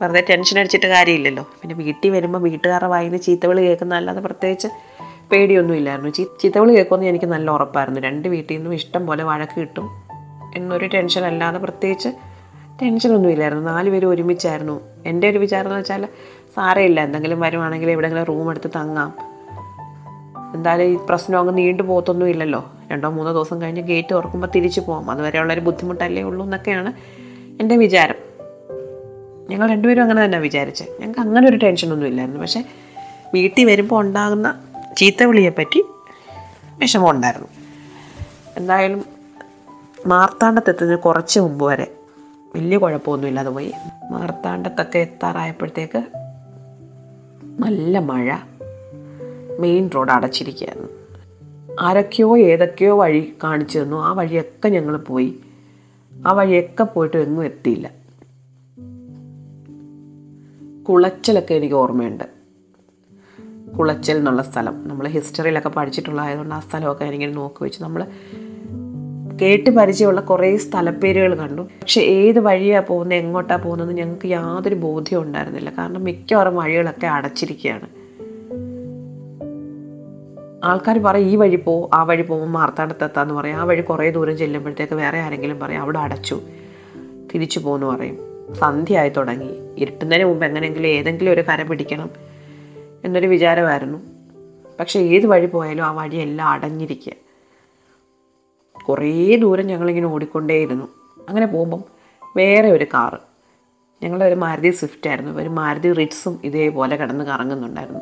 [0.02, 1.42] വെറുതെ ടെൻഷൻ അടിച്ചിട്ട് കാര്യമില്ലല്ലോ.
[1.62, 4.68] പിന്നെ വീട്ടിൽ വരുമ്പോൾ വീട്ടുകാരുടെ വായിന്ന് ചീത്തവിളി കേൾക്കുന്ന അല്ലാതെ പ്രത്യേകിച്ച്
[5.32, 6.10] പേടിയൊന്നും ഇല്ലായിരുന്നു.
[6.10, 8.00] ചീ ചീത്തവിളി കേൾക്കുമെന്ന് എനിക്ക് നല്ല ഉറപ്പായിരുന്നു.
[8.00, 9.90] രണ്ട് വീട്ടിൽ നിന്നും ഇഷ്ടം പോലെ വഴക്ക് കിട്ടും
[10.54, 12.08] എന്നൊരു ടെൻഷൻ അല്ലാതെ പ്രത്യേകിച്ച്
[12.82, 13.70] ടെൻഷനൊന്നും ഇല്ലായിരുന്നു.
[13.70, 14.80] നാല് പേരും ഒരുമിച്ചായിരുന്നു.
[15.06, 16.08] എന്റെ ഒരു വിചാരം എന്ന് വെച്ചാൽ
[16.56, 17.00] സാരമില്ല.
[17.00, 19.34] എന്തെങ്കിലും വരുവാണെങ്കിൽ എവിടെയെങ്കിലും റൂം എടുത്ത് തങ്ങാം.
[20.54, 22.72] എന്തായാലും ഈ പ്രശ്നം അങ്ങ് നീണ്ടു പോകത്തൊന്നും ഇല്ലല്ലോ.
[22.92, 26.92] രണ്ടോ മൂന്നോ ദിവസം കഴിഞ്ഞ് ഗേറ്റ് തുറക്കുമ്പോൾ തിരിച്ചു പോകാം അതുവരെയുള്ളൊരു ബുദ്ധിമുട്ടല്ലേ ഉള്ളൂ എന്നൊക്കെയാണ്
[27.60, 28.14] എന്റെ വിചാരം.
[29.50, 32.40] ഞങ്ങൾ രണ്ടുപേരും അങ്ങനെ തന്നെ വിചാരിച്ചത് ഞങ്ങൾക്ക് അങ്ങനെ ഒരു ടെൻഷനൊന്നും ഇല്ലായിരുന്നു.
[32.40, 32.64] പക്ഷേ
[33.34, 34.60] വീട്ടിൽ വരുമ്പോൾ ഉണ്ടാകുന്ന
[34.96, 35.84] ചീത്തവിളിയെപ്പറ്റി
[36.78, 37.48] വിഷമം ഉണ്ടായിരുന്നു.
[38.56, 39.04] എന്തായാലും
[40.06, 41.86] മാർത്താണ്ഡത്തെത്തുന്നതിന് കുറച്ച് മുമ്പ് വരെ
[42.54, 43.72] വലിയ കുഴപ്പമൊന്നുമില്ല പോയി.
[44.10, 46.23] മാർത്താണ്ഡത്തൊക്കെ എത്താറായപ്പോഴത്തേക്ക്
[47.60, 48.36] നല്ല മഴ.
[49.58, 50.88] മെയിൻ റോഡ് അടച്ചിരിക്കുകയായിരുന്നു.
[51.80, 53.96] ആരൊക്കെയോ ഏതൊക്കെയോ വഴി കാണിച്ചു തന്നു.
[53.96, 55.38] ആ വഴിയൊക്കെ ഞങ്ങൾ പോയി.
[56.26, 57.90] ആ വഴിയൊക്കെ പോയിട്ട് എങ്ങും എത്തിയില്ല.
[60.88, 62.24] കുളച്ചലൊക്കെ എനിക്ക് ഓർമ്മയുണ്ട്.
[63.78, 64.88] കുളച്ചൽ എന്നുള്ള സ്ഥലം.
[64.88, 68.06] നമ്മൾ ഹിസ്റ്ററിയിലൊക്കെ പഠിച്ചിട്ടുള്ളതായതുകൊണ്ട് ആ സ്ഥലമൊക്കെ എനിക്കിങ്ങനെ നോക്കി വെച്ച് നമ്മൾ
[69.42, 71.62] കേട്ട് പരിചയമുള്ള കുറേ സ്ഥലപ്പേരുകൾ കണ്ടു.
[71.62, 75.70] പക്ഷെ ഏത് വഴിയാണ് പോകുന്നത് എങ്ങോട്ടാണ് പോകുന്നത് ഞങ്ങൾക്ക് യാതൊരു ബോധ്യം ഉണ്ടായിരുന്നില്ല.
[75.78, 77.88] കാരണം മിക്കവാറും വഴികളൊക്കെ അടച്ചിരിക്കുകയാണ്.
[80.64, 83.56] ആൾക്കാർ പറയും ഈ വഴി പോ ആ വഴി പോകുമ്പോൾ മാർത്താണ്ടത്തെത്താന്ന് പറയും.
[83.56, 86.40] ആ വഴി കുറേ ദൂരം ചെല്ലുമ്പോഴത്തേക്ക് വേറെ ആരെങ്കിലും പറയും അവിടെ അടച്ചു
[87.34, 88.18] തിരിച്ചു പോകുന്നു പറയും.
[88.54, 89.50] സന്ധ്യയായി തുടങ്ങി.
[89.78, 92.10] ഇരുട്ടുന്നതിന് മുമ്പ് എങ്ങനെയെങ്കിലും ഏതെങ്കിലും ഒരു കര പിടിക്കണം
[93.04, 93.98] എന്നൊരു വിചാരമായിരുന്നു.
[94.80, 97.23] പക്ഷേ ഏത് വഴി പോയാലും ആ വഴിയെല്ലാം അടഞ്ഞിരിക്കുക.
[98.88, 100.88] കുറേ ദൂരം ഞങ്ങളിങ്ങനെ ഓടിക്കൊണ്ടേയിരുന്നു.
[101.28, 101.84] അങ്ങനെ പോകുമ്പം
[102.36, 103.34] വേറെ ഒരു കാറ്
[104.02, 105.42] ഞങ്ങളുടെ ഒരു മാരുതി സ്വിഫ്റ്റ് ആയിരുന്നു.
[105.42, 108.00] ഒരു മാരുതി റിറ്റ്സും ഇതേപോലെ കിടന്ന് കറങ്ങുന്നുണ്ടായിരുന്നു.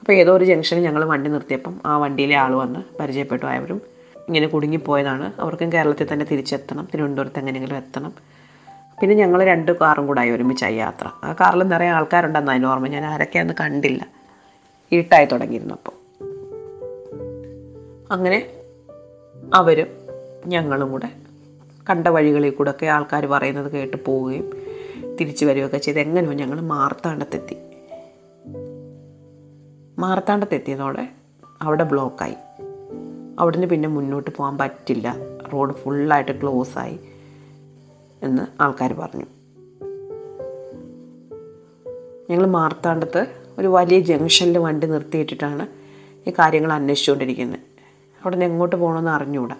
[0.00, 3.80] അപ്പോൾ ഏതോ ഒരു ജംഗ്ഷനിൽ ഞങ്ങൾ വണ്ടി നിർത്തിയപ്പം ആ വണ്ടിയിലെ ആൾ വന്ന് പരിചയപ്പെട്ടു ആയവരും
[4.16, 5.40] ഇങ്ങനെ കുടുങ്ങിപ്പോയതാണ്.
[5.40, 6.88] അവർക്കും കേരളത്തിൽ തന്നെ തിരിച്ചെത്തണം.
[6.94, 8.12] തിരുവനന്തപുരത്ത് എങ്ങനെയെങ്കിലും എത്തണം.
[9.00, 11.08] പിന്നെ ഞങ്ങൾ രണ്ട് കാറും കൂടായി ഒരുമിച്ചായി യാത്ര.
[11.24, 12.86] ആ കാറിൽ നിറയെ ആൾക്കാരുണ്ടെന്ന് അതിന് ഓർമ്മ.
[12.86, 14.06] ഞാൻ ആരൊക്കെയാണെന്ന് കണ്ടില്ല.
[14.92, 15.92] ഇരുട്ടായി തുടങ്ങിയിരുന്നു അപ്പോൾ
[18.10, 18.59] അങ്ങനെ
[19.54, 19.86] അവരും
[20.46, 21.12] ഞങ്ങളും കൂടെ
[21.90, 24.50] കണ്ട വഴികളിൽ കൂടെ ഒക്കെ ആൾക്കാർ പറയുന്നത് കേട്ട് പോവുകയും
[25.20, 27.56] തിരിച്ചു വരികയൊക്കെ ചെയ്ത് എങ്ങനെയോ ഞങ്ങൾ മാർത്താണ്ടത്തെത്തി
[29.98, 31.08] മാർത്താണ്ടത്തെത്തിയതോടെ
[31.62, 32.34] അവിടെ ബ്ലോക്കായി.
[33.38, 35.16] അവിടുന്ന് പിന്നെ മുന്നോട്ട് പോകാൻ പറ്റില്ല.
[35.52, 36.32] റോഡ് ഫുള്ളായിട്ട്
[36.76, 37.00] ആയി
[38.22, 39.24] എന്ന് ആൾക്കാർ പറഞ്ഞു.
[42.30, 43.26] ഞങ്ങൾ മാർത്താണ്ടത്ത്
[43.58, 45.66] ഒരു വലിയ ജംഗ്ഷനിൽ വണ്ടി നിർത്തിയിട്ടിട്ടാണ്
[46.28, 47.69] ഈ കാര്യങ്ങൾ അന്വേഷിച്ചുകൊണ്ടിരിക്കുന്നത്.
[48.20, 49.56] അവിടെ നിന്ന് എങ്ങോട്ട് പോകണമെന്ന് അറിഞ്ഞുകൂടാ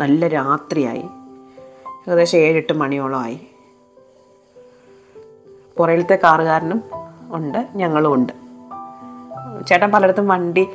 [0.00, 1.04] നല്ല രാത്രിയായി.
[2.08, 3.40] ഏകദേശം ഏഴെട്ട് മണിയോളം ആയി.
[5.78, 6.82] പുറയിലത്തെ കാറുകാരനും
[7.30, 8.32] ഉണ്ട് ഞങ്ങളും ഉണ്ട്.
[9.66, 10.68] ചേട്ടൻ പലയിടത്തും വണ്ടി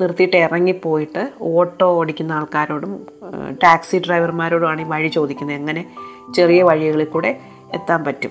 [0.00, 3.06] നിർത്തിയിട്ട് ഇറങ്ങിപ്പോയിട്ട് ഓട്ടോ ഓടിക്കുന്ന ആൾക്കാരോടും
[3.62, 5.56] ടാക്സി ഡ്രൈവർമാരോടുമാണ് ഈ വഴി ചോദിക്കുന്നത്.
[5.56, 5.90] എങ്ങനെ
[6.34, 7.40] ചെറിയ വഴികളിൽ കൂടെ
[7.74, 8.30] എത്താൻ പറ്റും?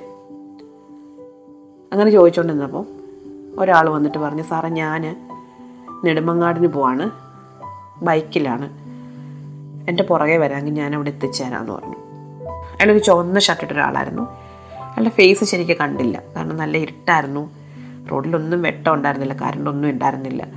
[1.91, 2.85] അങ്ങനെ ചോദിച്ചുകൊണ്ടിരുന്നപ്പോൾ
[3.59, 5.29] ഒരാൾ വന്നിട്ട് പറഞ്ഞു സാറേ ഞാൻ
[6.05, 7.26] നെടുമങ്ങാടിന് പോവാണ്.
[8.01, 8.87] ബൈക്കിലാണ്.
[9.89, 11.95] എന്റെ പുറകെ വരാമെങ്കിൽ ഞാൻ അവിടെ എത്തിച്ചേരാമെന്ന് പറഞ്ഞു.
[12.51, 14.21] അയാളൊരു ചുവന്ന ഷർട്ടിട്ട ഒരാളായിരുന്നു.
[14.71, 16.23] അയാളുടെ ഫേസ് ശരിക്ക് കണ്ടില്ല.
[16.35, 17.51] കാരണം നല്ല ഇരുട്ടായിരുന്നു.
[18.11, 19.33] റോഡിലൊന്നും വെട്ടം ഉണ്ടായിരുന്നില്ല.
[19.33, 20.47] കറണ്ടൊന്നും ഉണ്ടായിരുന്നില്ല.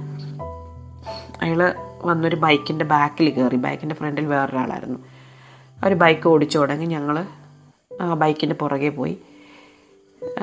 [1.43, 3.57] അയാൾ വന്നൊരു ബൈക്കിന്റെ ബാക്കിൽ കയറി.
[3.57, 4.99] ബൈക്കിന്റെ ഫ്രണ്ടിൽ വേറൊരാളായിരുന്നു.
[5.83, 7.25] അവർ ബൈക്ക് ഓടിച്ചു തുടങ്ങി ഞങ്ങൾ
[8.01, 9.19] ആ ബൈക്കിന്റെ പുറകെ പോയി.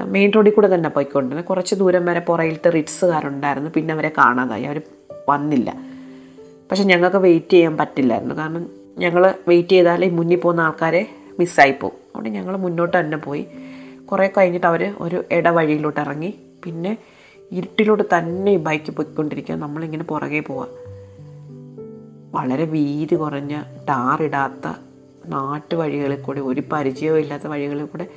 [0.04, 1.46] മെയിൻ റോഡിൽ കൂടെ തന്നെ പോയിക്കൊണ്ടിരുന്നത്.
[1.46, 4.64] കുറച്ച് ദൂരം വരെ പുറകിലത്തെ റിറ്റ്സുകാരുണ്ടായിരുന്നു പിന്നെ അവരെ കാണാതായി.
[4.64, 4.82] അവർ
[5.30, 5.97] വന്നില്ല.
[6.72, 8.36] പക്ഷെ ഞങ്ങൾക്ക് വെയിറ്റ് ചെയ്യാൻ പറ്റില്ലായിരുന്നു.
[8.36, 11.08] കാരണം ഞങ്ങൾ വെയിറ്റ് ചെയ്താലേ മുന്നിൽ പോകുന്ന ആൾക്കാരെ
[11.40, 13.48] മിസ്സായി പോകും അതുകൊണ്ട് ഞങ്ങൾ മുന്നോട്ട് തന്നെ പോയി.
[14.12, 16.34] കുറേ കഴിഞ്ഞിട്ട് അവർ ഒരു ഇടവഴിയിലോട്ട് ഇറങ്ങി.
[16.64, 16.98] പിന്നെ
[17.52, 20.68] ഇരുട്ടിലോട്ട് തന്നെ ഈ ബൈക്ക് പോയിക്കൊണ്ടിരിക്കുക നമ്മളിങ്ങനെ പുറകെ പോവാം.
[22.32, 24.74] വളരെ വീതി കുറഞ്ഞ ടാറിടാത്ത
[25.26, 28.08] നാട്ടുവഴികളിൽ കൂടെ ഒരു പരിചയവും ഇല്ലാത്ത വഴികളിൽ കൂടെ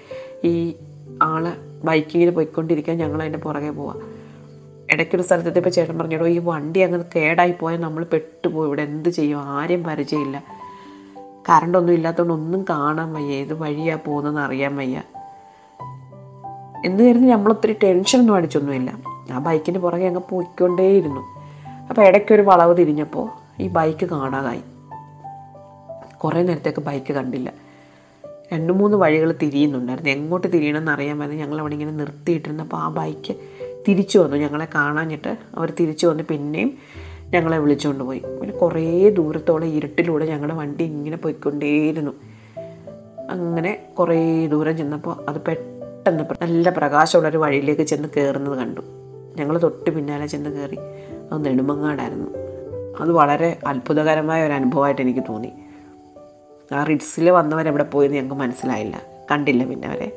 [0.45, 0.75] ഈ
[1.23, 1.53] ആൾ
[1.85, 4.10] ബൈക്കിങ്ങിൽ പോയിക്കൊണ്ടിരിക്കാൻ ഞങ്ങൾ അതിന്റെ പുറകെ പോവാം.
[4.93, 8.67] ഇടയ്ക്കൊരു സ്ഥലത്തെത്തിയപ്പോൾ ചേട്ടൻ പറഞ്ഞോടോ ഈ വണ്ടി അങ്ങ് കേടായി പോയാൽ നമ്മൾ പെട്ടുപോയി.
[8.67, 9.41] ഇവിടെ എന്ത് ചെയ്യും?
[9.41, 10.45] ആരെയും പരിചയമില്ല.
[11.49, 13.33] കറണ്ടൊന്നും ഇല്ലാത്തതുകൊണ്ട് ഒന്നും കാണാൻ വയ്യ.
[13.33, 15.03] ഏത് വഴിയാണ് പോകുന്നതെന്ന് അറിയാൻ വയ്യ.
[16.85, 18.99] എന്ന് കരുതി നമ്മളൊത്തിരി ടെൻഷനൊന്നും അടിച്ചൊന്നുമില്ല.
[19.33, 21.21] ആ ബൈക്കിന് പുറകെ അങ്ങ് പോയിക്കൊണ്ടേയിരുന്നു.
[21.89, 23.31] അപ്പോൾ ഇടയ്ക്കൊരു വളവ് തിരിഞ്ഞപ്പോൾ
[23.63, 24.61] ഈ ബൈക്ക് കാണാതായി.
[26.19, 27.53] കുറേ നേരത്തേക്ക് ബൈക്ക് കണ്ടില്ല.
[28.53, 30.11] രണ്ട് മൂന്ന് വഴികൾ തിരിയുന്നുണ്ടായിരുന്നു.
[30.11, 33.35] എങ്ങോട്ട് തിരിയണമെന്ന് അറിയാൻ പറ്റും ഞങ്ങൾ അവിടെ ഇങ്ങനെ നിർത്തിയിട്ടിരുന്നപ്പോൾ ആ ബൈക്ക്
[33.89, 34.37] തിരിച്ചു വന്നു.
[34.37, 36.79] ഞങ്ങളെ കാണാഞ്ഞിട്ട് അവർ തിരിച്ചു വന്ന് പിന്നെയും
[37.35, 38.19] ഞങ്ങളെ വിളിച്ചുകൊണ്ട് പോയി.
[38.19, 42.11] പിന്നെ കുറേ ദൂരത്തോളം ഇരുട്ടിലൂടെ ഞങ്ങളുടെ വണ്ടി ഇങ്ങനെ പോയിക്കൊണ്ടേയിരുന്നു.
[43.31, 48.81] അങ്ങനെ കുറേ ദൂരം ചെന്നപ്പോൾ അത് പെട്ടെന്ന് നല്ല പ്രകാശമുള്ള ഒരു വഴിയിലേക്ക് ചെന്ന് കയറുന്നത് കണ്ടു.
[49.37, 50.79] ഞങ്ങൾ തൊട്ട് പിന്നാലെ ചെന്ന് കയറി
[51.33, 52.31] അത് നെടുമങ്ങാടായിരുന്നു.
[53.01, 55.53] അത് വളരെ അത്ഭുതകരമായ ഒരു അനുഭവമായിട്ട് എനിക്ക് തോന്നി.
[56.75, 59.03] ആ റിഡ്സിൽ വന്നവരെവിടെ പോയെന്ന് ഞങ്ങൾക്ക് മനസ്സിലായില്ല.
[59.31, 60.13] കണ്ടില്ല പിന്നെ അവരെ.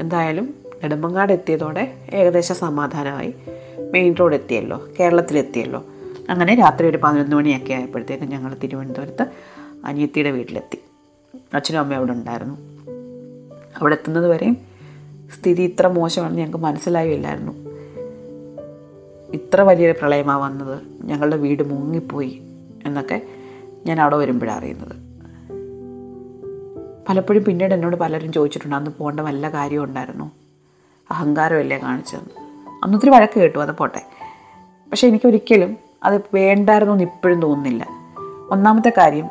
[0.00, 3.34] എന്തായാലും നെടുമങ്ങാട് എത്തിയതോടെ ഏകദേശം സമാധാനമായി.
[3.90, 5.84] മെയിൻ റോഡ് എത്തിയല്ലോ കേരളത്തിലെത്തിയല്ലോ
[6.30, 9.26] അങ്ങനെ രാത്രി ഒരു പതിനൊന്ന് മണിയൊക്കെ ആയപ്പോഴത്തേക്കും ഞങ്ങൾ തിരുവനന്തപുരത്ത്
[9.84, 10.78] അനിയത്തിയുടെ വീട്ടിലെത്തി.
[11.54, 12.58] അച്ഛനും അമ്മയും അവിടെ ഉണ്ടായിരുന്നു.
[13.80, 14.56] അവിടെ എത്തുന്നത് വരെയും
[15.38, 17.52] സ്ഥിതി ഇത്ര മോശമാണെന്ന് ഞങ്ങൾക്ക് മനസ്സിലായില്ലായിരുന്നു.
[19.32, 22.42] ഇത്ര വലിയൊരു പ്രളയമാണ് വന്നത് ഞങ്ങളുടെ വീട് മുങ്ങിപ്പോയി
[22.86, 23.22] എന്നൊക്കെ
[23.86, 24.96] ഞാൻ അവിടെ വരുമ്പോഴാണ് അറിയുന്നത്.
[27.08, 30.39] പലപ്പോഴും പിന്നീട് എന്നോട് പലരും ചോദിച്ചിട്ടുണ്ട് അന്ന് പോകേണ്ട വല്ല കാര്യം ഉണ്ടായിരുന്നു?
[31.10, 32.48] അഹങ്കാരമല്ലേ കാണിച്ചതെന്ന്.
[32.84, 34.02] അന്നൊത്തിരി വഴക്ക് കേട്ടു അത് പോട്ടെ.
[34.90, 37.86] പക്ഷേ എനിക്കൊരിക്കലും അത് വേണ്ടായിരുന്നു എന്ന് ഇപ്പോഴും തോന്നുന്നില്ല.
[38.50, 39.26] ഒന്നാമത്തെ കാര്യം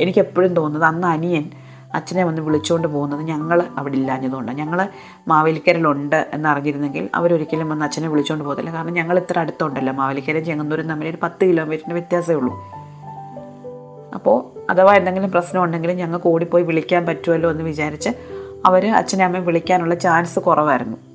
[0.00, 1.50] എനിക്കെപ്പോഴും തോന്നുന്നത് അന്ന് അനിയൻ
[1.94, 4.58] അച്ഛനെ വന്ന് വിളിച്ചുകൊണ്ട് പോകുന്നത് ഞങ്ങൾ അവിടെ ഇല്ലാഞ്ഞതുകൊണ്ടാണ്.
[4.58, 4.88] ഞങ്ങൾ
[5.28, 8.72] മാവേലിക്കരയിലുണ്ട് എന്നറിഞ്ഞിരുന്നെങ്കിൽ അവരൊരിക്കലും വന്ന് അച്ഛനെ വിളിച്ചുകൊണ്ട് പോകത്തില്ല.
[8.72, 9.92] കാരണം ഞങ്ങൾ ഇത്ര അടുത്തുണ്ടല്ലോ.
[9.92, 12.54] മാവേലിക്കരയും ചെങ്ങന്നൂരും തമ്മിൽ ഒരു പത്ത് കിലോമീറ്ററിന്റെ വ്യത്യാസമേ ഉള്ളൂ.
[14.14, 18.10] അപ്പോൾ അഥവാ എന്തെങ്കിലും പ്രശ്നം ഉണ്ടെങ്കിൽ ഞങ്ങൾക്ക് ഓടിപ്പോയി വിളിക്കാൻ പറ്റുമല്ലോ എന്ന് വിചാരിച്ച്
[18.66, 21.11] അവർ അച്ഛനെ അമ്മയും വിളിക്കാനുള്ള ചാൻസ് കുറവായിരുന്നു.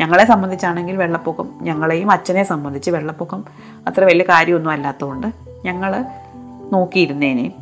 [0.00, 3.44] ഞങ്ങളെ സംബന്ധിച്ചാണെങ്കിൽ വെള്ളപ്പൊക്കം ഞങ്ങളെയും അച്ഛനെ സംബന്ധിച്ച് വെള്ളപ്പൊക്കം
[3.86, 5.26] അത്ര വലിയ കാര്യമൊന്നും അല്ലാത്തതുകൊണ്ട്
[5.64, 6.04] ഞങ്ങൾ
[6.72, 7.52] നോക്കിയിരുന്നേനെ.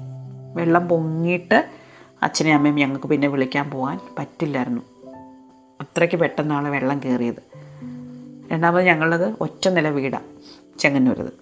[0.56, 1.70] വെള്ളം പൊങ്ങിയിട്ട്
[2.22, 4.80] അച്ഛനെയും അമ്മയും ഞങ്ങൾക്ക് പിന്നെ വിളിക്കാൻ പോകാൻ പറ്റില്ലായിരുന്നു.
[5.80, 7.42] അത്രയ്ക്ക് പെട്ടെന്നാണ് വെള്ളം കയറിയത്.
[8.52, 10.24] രണ്ടാമത് ഞങ്ങളത് ഒറ്റ നില വീടാണ്
[10.78, 11.32] ചെങ്ങന്നൂരത്.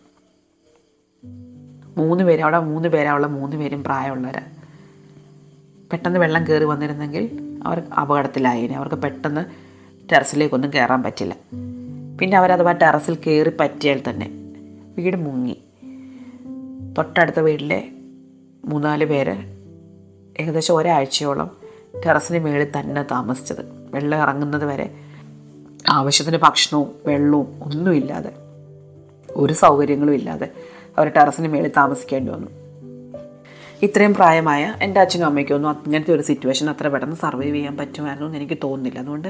[1.96, 4.50] മൂന്ന് പേര് അവിടെ മൂന്ന് പേരാവുള്ള മൂന്ന് പേരും പ്രായമുള്ളവരാണ്
[5.90, 8.76] പെട്ടെന്ന് വെള്ളം കയറി വന്നിരുന്നെങ്കിൽ അവർ അപകടത്തിലായേനെ.
[8.76, 9.61] അവർക്ക് പെട്ടെന്ന്
[10.12, 11.36] ടെറസിലേക്കൊന്നും കയറാൻ പറ്റില്ല.
[12.20, 14.30] പിന്നെ അവരഥവാ ടെറസിൽ കയറി പറ്റിയാൽ തന്നെ
[14.98, 15.56] വീട് മുങ്ങി.
[16.98, 17.88] തൊട്ടടുത്ത വീട്ടിലെ
[18.64, 19.36] മൂന്നാൽ പേര്
[20.40, 21.50] ഏകദേശം ഒരാഴ്ചയോളം
[22.06, 23.64] ടെറസിന് മേളിൽ തന്നെ താമസിച്ചത്.
[23.90, 24.90] വെള്ളം ഇറങ്ങുന്നത് വരെ
[25.90, 28.32] ആവശ്യത്തിന് ഭക്ഷണവും വെള്ളവും ഒന്നുമില്ലാതെ
[29.30, 30.50] ഒരു സൗകര്യങ്ങളും ഇല്ലാതെ
[30.98, 32.50] അവർ ടെറസിന് മേളിൽ താമസിക്കേണ്ടി വന്നു.
[33.82, 38.58] ഇത്രയും പ്രായമായ എന്റെ അച്ഛനും അമ്മയ്ക്കൊന്നും അങ്ങനത്തെ ഒരു സിറ്റുവേഷൻ അത്ര പെട്ടെന്ന് സർവൈവ് ചെയ്യാൻ പറ്റുമായിരുന്നു എന്ന് എനിക്ക്
[38.64, 38.98] തോന്നുന്നില്ല.
[38.98, 39.28] അതുകൊണ്ട്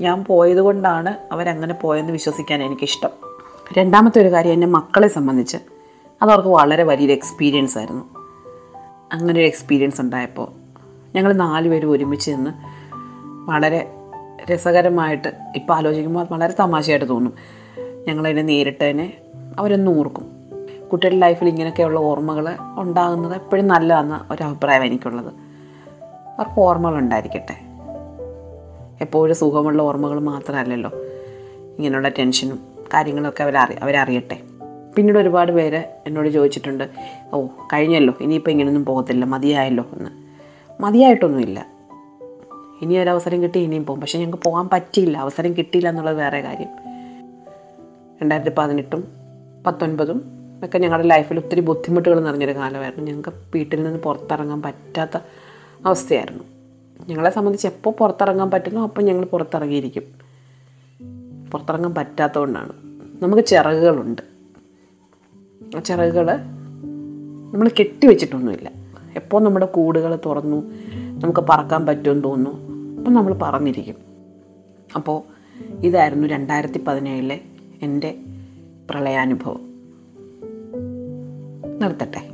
[0.00, 3.08] ഞാൻ പോയത് കൊണ്ടാണ് അവരങ്ങനെ പോയെന്ന് വിശ്വസിക്കാൻ എനിക്കിഷ്ടം.
[3.78, 5.56] രണ്ടാമത്തെ ഒരു കാര്യം എന്റെ മക്കളെ സംബന്ധിച്ച്
[6.22, 8.04] അതവർക്ക് വളരെ വലിയൊരു എക്സ്പീരിയൻസ് ആയിരുന്നു.
[9.12, 10.48] അങ്ങനെ ഒരു എക്സ്പീരിയൻസ് ഉണ്ടായപ്പോൾ
[11.14, 12.50] ഞങ്ങൾ നാലുപേരും ഒരുമിച്ച് നിന്ന്
[13.50, 13.94] വളരെ
[14.50, 17.32] രസകരമായിട്ട് ഇപ്പോൾ ആലോചിക്കുമ്പോൾ വളരെ തമാശയായിട്ട് തോന്നും.
[18.08, 19.14] ഞങ്ങളതിനെ നേരിട്ട് തന്നെ
[19.58, 20.26] അവരൊന്നും ഓർക്കും.
[20.92, 25.32] കുട്ടികളുടെ ലൈഫിൽ ഇങ്ങനെയൊക്കെയുള്ള ഓർമ്മകൾ ഉണ്ടാകുന്നത് എപ്പോഴും നല്ലതാണെന്ന ഒരു അഭിപ്രായം എനിക്കുള്ളത്.
[26.38, 27.67] അവർക്ക് ഓർമ്മകൾ ഉണ്ടായിരിക്കട്ടെ
[29.00, 30.90] എപ്പോഴും സുഖമുള്ള ഓർമ്മകൾ മാത്രമല്ലല്ലോ.
[31.78, 32.58] ഇങ്ങനെയുള്ള ടെൻഷനും
[32.94, 34.40] കാര്യങ്ങളൊക്കെ അവരറി അവരറിയട്ടെ.
[34.96, 36.90] പിന്നീട് ഒരുപാട് പേര് എന്നോട് ചോദിച്ചിട്ടുണ്ട്
[37.32, 40.10] ഓ കഴിഞ്ഞല്ലോ ഇനിയിപ്പോൾ ഇങ്ങനെയൊന്നും പോകത്തില്ല മതിയായല്ലോ എന്ന്.
[40.82, 41.66] മതിയായിട്ടൊന്നുമില്ല.
[42.82, 44.00] ഇനി ഒരു അവസരം കിട്ടി ഇനിയും പോകും.
[44.00, 45.18] പക്ഷേ ഞങ്ങൾക്ക് പോകാൻ പറ്റിയില്ല.
[45.18, 46.68] അവസരം കിട്ടിയില്ല എന്നുള്ളത് വേറെ കാര്യം.
[48.22, 49.04] രണ്ടായിരത്തി പതിനെട്ടും
[49.66, 50.22] പത്തൊൻപതും
[50.64, 53.04] ഒക്കെ ഞങ്ങളുടെ ലൈഫിൽ ഒത്തിരി ബുദ്ധിമുട്ടുകൾ നിറഞ്ഞൊരു കാലമായിരുന്നു.
[53.04, 55.18] ഞങ്ങൾക്ക് വീട്ടിൽ നിന്ന് പുറത്തിറങ്ങാൻ പറ്റാത്ത
[55.86, 56.44] അവസ്ഥയായിരുന്നു.
[57.06, 60.02] ഞങ്ങളെ സംബന്ധിച്ച് എപ്പോൾ പുറത്തിറങ്ങാൻ പറ്റുന്നോ അപ്പോൾ ഞങ്ങൾ പുറത്തിറങ്ങിയിരിക്കും.
[61.50, 62.72] പുറത്തിറങ്ങാൻ പറ്റാത്തതുകൊണ്ടാണ്.
[63.22, 64.22] നമുക്ക് ചിറകുകളുണ്ട്.
[65.76, 66.36] ആ ചിറകുകൾ
[67.52, 68.70] നമ്മൾ കെട്ടിവെച്ചിട്ടൊന്നുമില്ല
[69.16, 73.94] എപ്പോൾ നമ്മുടെ കൂടുകൾ തുറന്നു നമുക്ക് പറക്കാൻ പറ്റുമെന്ന് തോന്നുന്നു അപ്പം നമ്മൾ പറന്നിരിക്കും.
[74.96, 75.22] അപ്പോൾ
[75.80, 77.40] ഇതായിരുന്നു രണ്ടായിരത്തി പതിനേഴിലെ
[77.82, 78.18] എന്റെ
[78.90, 79.68] പ്രളയാനുഭവം.
[81.78, 82.28] നിർത്തട്ടെ.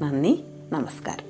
[0.00, 1.27] നന്ദി നമസ്കാരം.